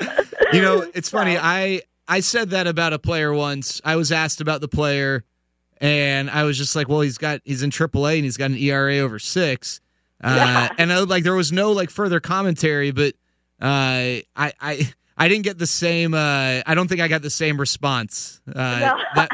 [0.53, 1.37] you know, it's funny.
[1.37, 3.83] I, I said that about a player once.
[3.85, 5.25] I was asked about the player
[5.81, 8.57] and I was just like, well, he's got he's in AAA and he's got an
[8.57, 9.81] ERA over six,
[10.23, 10.69] uh, Yeah.
[10.79, 13.15] and I, like there was no like further commentary, but
[13.61, 14.93] uh, I I.
[15.21, 16.15] I didn't get the same.
[16.15, 18.41] Uh, I don't think I got the same response.
[18.47, 18.99] Uh, No.
[19.17, 19.31] that,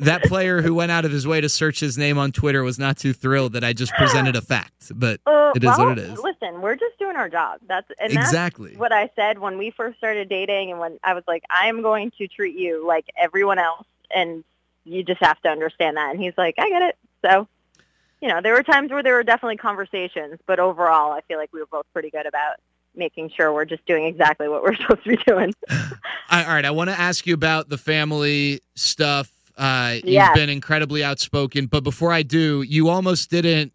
[0.00, 2.76] that player who went out of his way to search his name on Twitter was
[2.76, 4.90] not too thrilled that I just presented a fact.
[4.92, 6.18] But Uh, It is well, what it is.
[6.18, 7.60] Listen, we're just doing our job.
[7.68, 11.14] That's and exactly, that's what I said when we first started dating, and when I
[11.14, 14.42] was like, I am going to treat you like everyone else, and
[14.84, 16.10] you just have to understand that.
[16.14, 16.96] And he's like, I get it.
[17.24, 17.48] So,
[18.20, 21.52] you know, there were times where there were definitely conversations, but overall, I feel like
[21.52, 22.56] we were both pretty good about
[22.94, 25.54] making sure we're just doing exactly what we're supposed to be doing.
[25.70, 29.30] All right, I want to ask you about the family stuff.
[29.56, 30.34] Uh, you've Yes.
[30.34, 33.72] been incredibly outspoken, but before I do, you almost didn't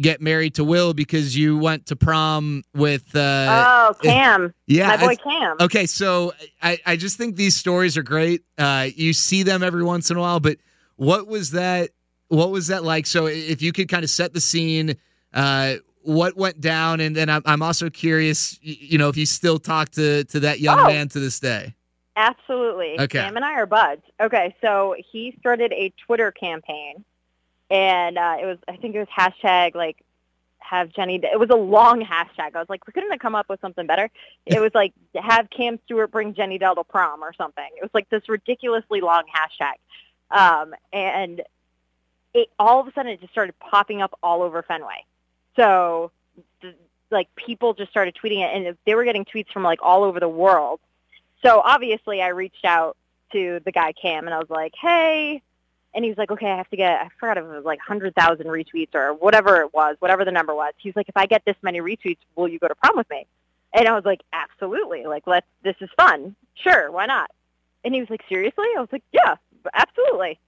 [0.00, 3.14] get married to Will because you went to prom with.
[3.14, 5.56] Uh, oh, Cam, yeah, my boy I- Cam.
[5.60, 6.32] Okay, so
[6.62, 8.42] I, I just think these stories are great.
[8.58, 10.58] Uh, you see them every once in a while, but
[10.96, 11.90] what was that?
[12.28, 13.06] What was that like?
[13.06, 14.96] So if you could kind of set the scene,
[15.34, 19.58] uh, what went down, and then I'm, I'm also curious, you know, if you still
[19.58, 20.86] talk to to that young Oh.
[20.86, 21.74] man to this day.
[22.16, 22.94] Absolutely.
[23.00, 23.20] Okay.
[23.20, 24.02] Cam and I are buds.
[24.20, 27.04] Okay, so he started a Twitter campaign,
[27.72, 29.96] and uh, it was I think it was hashtag like
[30.58, 31.16] have Jenny.
[31.16, 32.54] It was a long hashtag.
[32.54, 34.10] I was like, we couldn't have come up with something better.
[34.46, 37.66] It was like have Cam Stewart bring Jenny Dell to prom or something.
[37.76, 41.40] It was like this ridiculously long hashtag, um, and
[42.34, 45.06] it all of a sudden it just started popping up all over Fenway.
[45.56, 46.10] So
[46.60, 46.74] the,
[47.10, 50.20] like people just started tweeting it, and they were getting tweets from like all over
[50.20, 50.78] the world.
[51.42, 52.98] So obviously, I reached out
[53.32, 55.42] to the guy Cam, and I was like, "Hey,"
[55.94, 56.90] and he was like, "Okay, I have to get.
[56.90, 60.30] I forgot if it was like hundred thousand retweets or whatever it was, whatever the
[60.30, 62.96] number was." He's like, "If I get this many retweets, will you go to prom
[62.96, 63.26] with me?"
[63.72, 65.06] And I was like, "Absolutely!
[65.06, 65.46] Like, let's.
[65.62, 66.34] This is fun.
[66.54, 67.30] Sure, why not?"
[67.84, 69.36] And he was like, "Seriously?" I was like, "Yeah,
[69.74, 70.38] absolutely."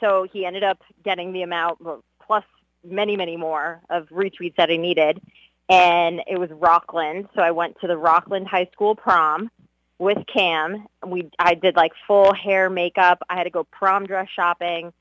[0.00, 1.78] So he ended up getting the amount
[2.20, 2.44] plus
[2.84, 5.20] many, many more of retweets that I needed,
[5.68, 7.28] and it was Rockland.
[7.34, 9.50] So I went to the Rockland High School prom
[9.98, 10.86] with Cam.
[11.06, 13.22] We I did like full hair makeup.
[13.28, 14.92] I had to go prom dress shopping.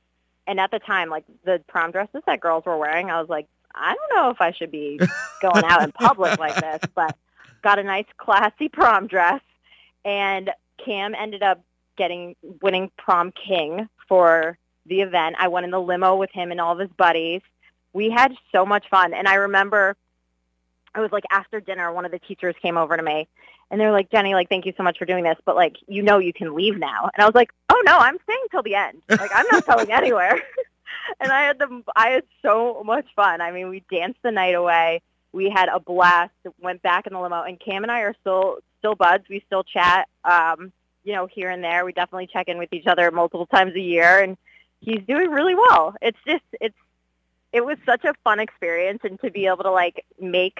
[0.45, 3.47] And at the time, like the prom dresses that girls were wearing, I was like,
[3.73, 4.99] I don't know if I should be
[5.41, 7.15] going out in public like this, but
[7.61, 9.41] got a nice classy prom dress
[10.05, 10.51] and
[10.83, 11.61] Cam ended up
[11.97, 15.37] getting winning prom king for the event.
[15.39, 17.41] I went in the limo with him and all of his buddies.
[17.93, 19.95] We had so much fun and I remember
[20.95, 23.27] it was like after dinner one of the teachers came over to me
[23.73, 25.77] and they were like, Jenny, like, thank you so much for doing this, but like,
[25.87, 27.09] you know, you can leave now.
[27.13, 29.01] And I was like, oh no, I'm staying till the end.
[29.09, 30.39] Like, I'm not going anywhere.
[31.19, 33.41] and I had the, I had so much fun.
[33.41, 35.01] I mean, we danced the night away.
[35.31, 36.33] We had a blast.
[36.61, 39.23] Went back in the limo, and Cam and I are still, still buds.
[39.27, 40.71] We still chat, um,
[41.03, 41.83] you know, here and there.
[41.83, 44.37] We definitely check in with each other multiple times a year, and
[44.81, 45.95] he's doing really well.
[46.01, 46.77] It's just, it's,
[47.51, 50.59] it was such a fun experience, and to be able to like make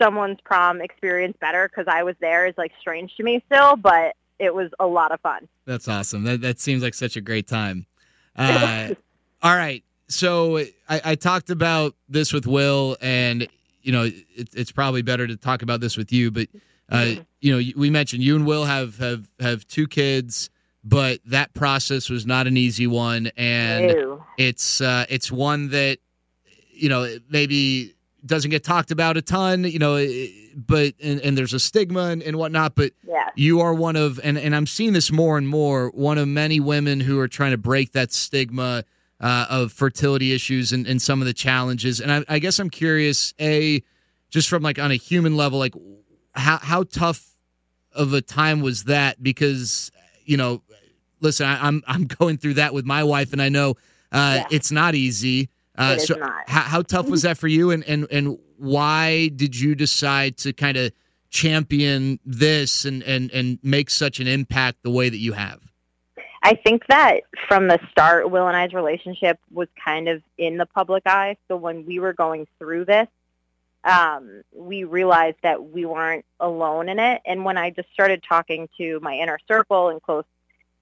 [0.00, 4.16] someone's prom experience better because I was there is like strange to me still, but
[4.38, 5.48] it was a lot of fun.
[5.64, 6.24] That's awesome.
[6.24, 7.86] That that seems like such a great time.
[8.36, 8.92] Uh,
[9.44, 13.46] all right, so I, I talked about this with Will, and
[13.80, 16.32] you know it, it's probably better to talk about this with you.
[16.32, 16.48] But
[16.90, 20.50] uh, you know, we mentioned you and Will have have have two kids,
[20.82, 24.24] but that process was not an easy one, and Ew.
[24.36, 25.98] it's uh, it's one that
[26.70, 27.93] you know maybe
[28.26, 29.64] doesn't get talked about a ton.
[29.64, 29.96] You know,
[30.56, 33.28] but and, and there's a stigma and, and whatnot, but Yeah.
[33.36, 36.60] you are one of and, and i'm seeing this more and more one of many
[36.60, 38.84] women who are trying to break that stigma
[39.20, 42.70] uh, of fertility issues and, and some of the challenges and I, I guess i'm
[42.70, 43.82] curious a
[44.30, 45.74] just from like on a human level like
[46.34, 47.26] how, how tough
[47.92, 49.90] of a time was that because
[50.24, 50.62] you know
[51.20, 53.70] listen I, i'm i'm going through that with my wife and i know
[54.12, 54.46] uh, Yeah.
[54.50, 56.48] it's not easy uh, so not.
[56.48, 60.52] How, how tough was that for you and, and and why did you decide to
[60.52, 60.92] kind of
[61.30, 65.60] champion this and, and, and make such an impact the way that you have?
[66.42, 70.66] I think that from the start, Will and I's relationship was kind of in the
[70.66, 71.36] public eye.
[71.48, 73.08] So when we were going through this,
[73.82, 77.22] um, we realized that we weren't alone in it.
[77.26, 80.24] And when I just started talking to my inner circle and close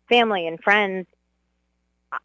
[0.09, 1.07] family and friends,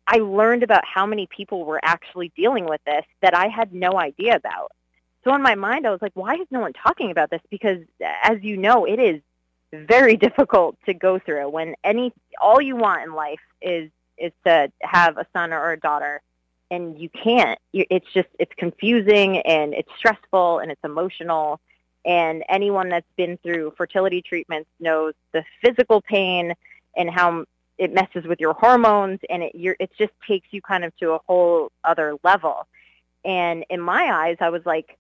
[0.08, 3.94] I- learned about how many people were actually dealing with this that I had no
[4.00, 4.72] idea about.
[5.24, 7.42] So in my mind, I was like, why is no one talking about this?
[7.50, 7.80] Because
[8.24, 9.22] as you know, it is
[9.74, 14.72] very difficult to go through when any all you want in life is is to
[14.82, 16.22] have a son or a daughter
[16.72, 21.60] and you can't it's just it's confusing and it's stressful and it's emotional
[22.06, 26.54] and anyone that's been through fertility treatments knows the physical pain
[26.96, 27.46] and how
[27.78, 31.20] it messes with your hormones and it it just takes you kind of to a
[31.28, 32.68] whole other level.
[33.24, 34.98] And in my eyes, I was like,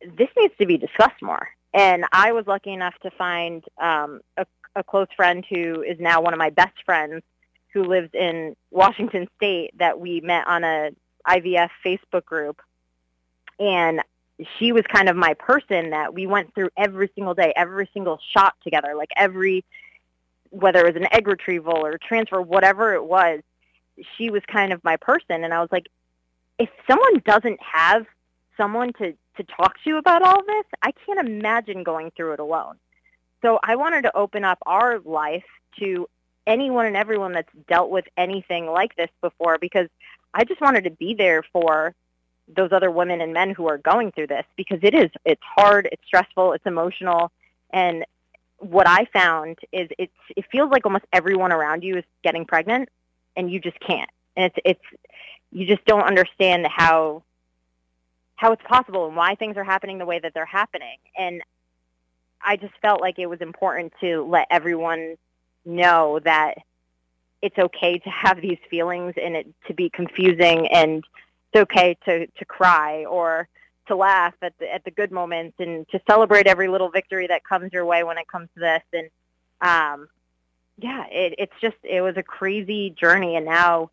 [0.00, 1.48] this needs to be discussed more.
[1.72, 6.20] And I was lucky enough to find um, a, a close friend who is now
[6.20, 7.22] one of my best friends
[7.72, 10.90] who lives in Washington State that we met on a
[11.26, 12.60] IVF Facebook group.
[13.58, 14.02] And
[14.58, 18.18] she was kind of my person that we went through every single day, every single
[18.32, 19.64] shot together, like every,
[20.50, 23.40] whether it was an egg retrieval or transfer, whatever it was,
[24.16, 25.44] she was kind of my person.
[25.44, 25.88] And I was like,
[26.58, 28.06] if someone doesn't have
[28.56, 32.76] someone to, to talk to about all this, I can't imagine going through it alone.
[33.42, 35.44] So I wanted to open up our life
[35.78, 36.08] to
[36.46, 39.88] anyone and everyone that's dealt with anything like this before because
[40.32, 41.94] I just wanted to be there for
[42.48, 45.88] those other women and men who are going through this because it is it's hard,
[45.90, 47.32] it's stressful, it's emotional
[47.70, 48.04] and
[48.58, 52.88] what I found is it's it feels like almost everyone around you is getting pregnant
[53.36, 54.10] and you just can't.
[54.36, 55.02] And it's it's
[55.52, 57.22] you just don't understand how
[58.36, 60.98] how it's possible and why things are happening the way that they're happening.
[61.18, 61.42] And
[62.44, 65.16] I just felt like it was important to let everyone
[65.64, 66.54] know that
[67.42, 71.04] it's okay to have these feelings and it to be confusing and
[71.52, 73.48] it's okay to to cry or
[73.86, 77.44] to laugh at the at the good moments and to celebrate every little victory that
[77.44, 79.08] comes your way when it comes to this and
[79.60, 80.08] um
[80.78, 83.90] yeah it it's just it was a crazy journey and now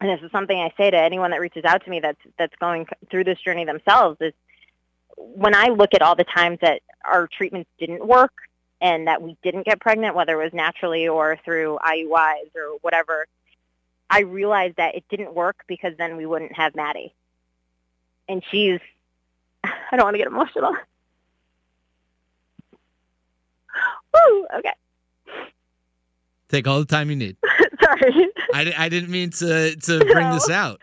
[0.00, 2.54] and this is something I say to anyone that reaches out to me that's that's
[2.60, 4.32] going through this journey themselves is
[5.16, 8.32] when I look at all the times that our treatments didn't work
[8.80, 13.26] and that we didn't get pregnant, whether it was naturally or through IUIs or whatever,
[14.08, 17.12] I realized that it didn't work because then we wouldn't have Maddie.
[18.28, 18.80] And she's,
[19.64, 20.74] I don't want to get emotional.
[24.14, 24.72] Woo, okay.
[26.48, 27.36] Take all the time you need.
[27.82, 28.28] Sorry.
[28.54, 30.34] I, I didn't mean to, to bring No.
[30.34, 30.80] this out.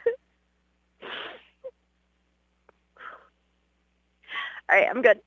[4.70, 5.20] All right, I'm good.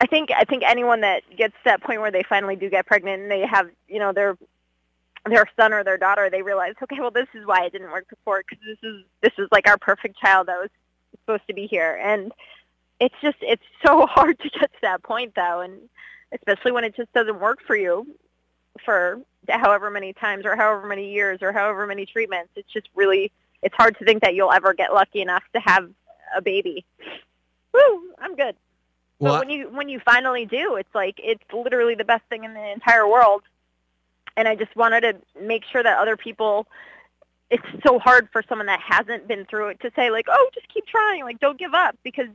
[0.00, 2.86] I think I think anyone that gets to that point where they finally do get
[2.86, 4.36] pregnant and they have you know their
[5.26, 8.08] their son or their daughter, they realize, okay, well, this is why it didn't work
[8.08, 10.70] before because this is this is like our perfect child that was
[11.20, 12.32] supposed to be here, and
[13.00, 15.80] it's just it's so hard to get to that point though, and
[16.32, 18.06] especially when it just doesn't work for you
[18.84, 22.50] for however many times or however many years or however many treatments.
[22.56, 23.30] It's just really
[23.62, 25.88] it's hard to think that you'll ever get lucky enough to have
[26.36, 26.84] a baby.
[27.72, 28.56] Woo, I'm good.
[29.18, 32.44] Well, but when you when you finally do, it's like it's literally the best thing
[32.44, 33.42] in the entire world.
[34.36, 36.66] And I just wanted to make sure that other people
[37.50, 40.68] it's so hard for someone that hasn't been through it to say like, "Oh, just
[40.72, 42.28] keep trying, like don't give up" because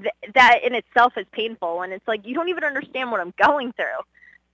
[0.00, 1.82] th- that in itself is painful.
[1.82, 4.00] And it's like you don't even understand what I'm going through.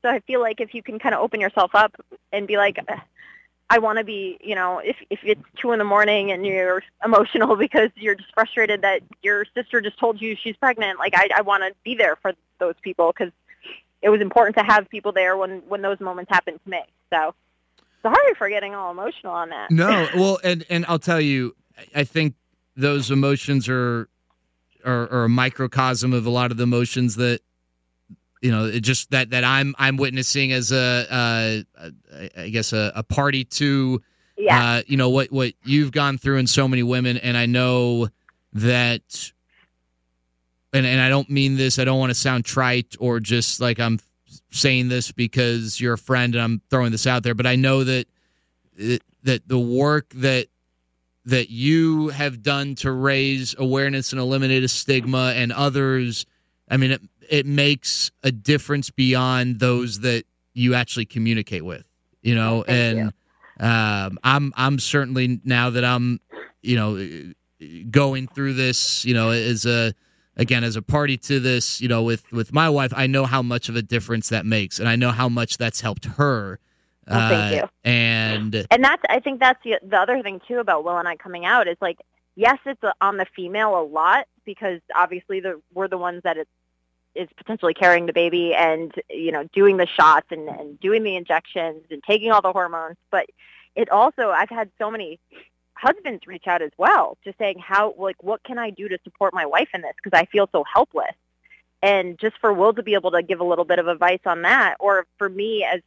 [0.03, 1.95] So I feel like if you can kind of open yourself up
[2.33, 2.97] and be like, "Uh,
[3.69, 6.83] I want to be, you know, if if it's two in the morning and you're
[7.05, 11.29] emotional because you're just frustrated that your sister just told you she's pregnant, like I,
[11.37, 13.33] I want to be there for those people because
[14.03, 16.81] it was important to have people there when when those moments happened to me.
[17.13, 17.35] So
[18.03, 19.71] sorry for getting all emotional on that.
[19.71, 21.55] No, well, and and I'll tell you,
[21.95, 22.35] I- think
[22.77, 24.09] those emotions are
[24.85, 27.41] are, are a microcosm of a lot of the emotions that
[28.41, 32.73] you know it just that that I'm I'm witnessing as a uh, I- I guess
[32.73, 34.01] a, a party to
[34.39, 37.47] yeah, uh, you know what what you've gone through and so many women, and I
[37.47, 38.09] know
[38.55, 39.33] that.
[40.73, 41.79] And, and I don't mean this.
[41.79, 43.99] I don't want to sound trite or just like I'm
[44.51, 47.35] saying this because you're a friend and I'm throwing this out there.
[47.35, 48.07] But I know that
[48.79, 50.47] eh, that the work that
[51.27, 56.27] that you have done to raise awareness and eliminate a stigma and others
[56.71, 61.85] i mean it, it makes a difference beyond those that you actually communicate with
[62.23, 63.13] you know thank and
[63.61, 66.19] um i'm i'm certainly now that i'm
[66.63, 69.93] you know eh, eh, going through this you know as a
[70.41, 73.43] again as a party to this you know with with my wife i know how
[73.43, 76.59] much of a difference that makes and i know how much that's helped her
[77.09, 77.69] Oh, thank Uh, you.
[77.91, 81.17] and and that's I think that's the the other thing too about Will and I
[81.17, 81.99] coming out is like
[82.37, 86.47] yes, it's on the female a lot because obviously the we're the ones that is
[87.17, 91.17] is potentially carrying the baby and you know doing the shots and, and doing the
[91.17, 93.27] injections and taking all the hormones, but
[93.75, 95.19] it also I've had so many
[95.81, 99.33] husbands reach out as well, just saying how like what can I do to support
[99.33, 101.15] my wife in this because I feel so helpless.
[101.83, 104.43] And just for Will to be able to give a little bit of advice on
[104.43, 105.81] that, or for me as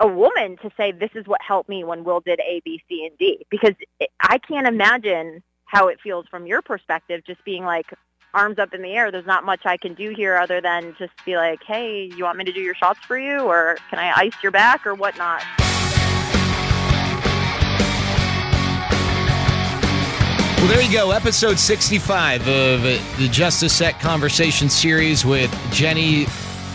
[0.00, 3.06] a woman to say this is what helped me when Will did A, B, C,
[3.06, 3.74] and D because
[4.20, 7.86] I can't imagine how it feels from your perspective, just being like
[8.34, 9.10] arms up in the air.
[9.10, 12.38] There's not much I can do here other than just be like, hey, you want
[12.38, 15.42] me to do your shots for you, or can I ice your back, or whatnot.
[20.56, 21.10] Well, there you go.
[21.12, 26.26] Episode 65 of the Just a Sec Conversation series with Jenny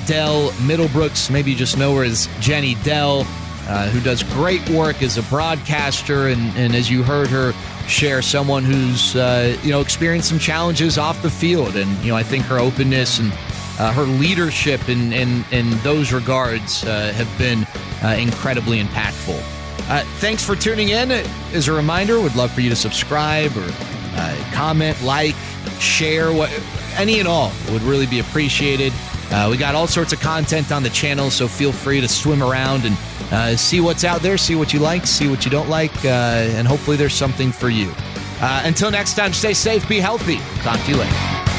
[0.05, 1.29] Dell Middlebrooks.
[1.29, 3.25] Maybe you just know her as Jenny Dell,
[3.67, 6.27] uh, who does great work as a broadcaster.
[6.27, 7.53] And, and as you heard her
[7.87, 11.75] share, someone who's, uh, you know, experienced some challenges off the field.
[11.75, 13.33] And, you know, I think her openness and
[13.79, 17.65] uh, her leadership in, in, in those regards uh, have been
[18.03, 19.60] uh, incredibly impactful.
[19.91, 21.11] Uh, thanks for tuning in.
[21.51, 23.69] As a reminder, we'd love for you to subscribe or
[24.15, 25.35] uh, comment, like,
[25.79, 26.49] share, what,
[26.95, 28.93] any and all would really be appreciated.
[29.31, 32.41] Uh, we got all sorts of content on the channel, so feel free to swim
[32.41, 32.97] around and
[33.33, 36.07] uh, see what's out there, see what you like, see what you don't like, uh,
[36.55, 37.91] and hopefully there's something for you.
[38.39, 40.37] Uh, until next time, stay safe, be healthy.
[40.63, 41.50] Talk to you later.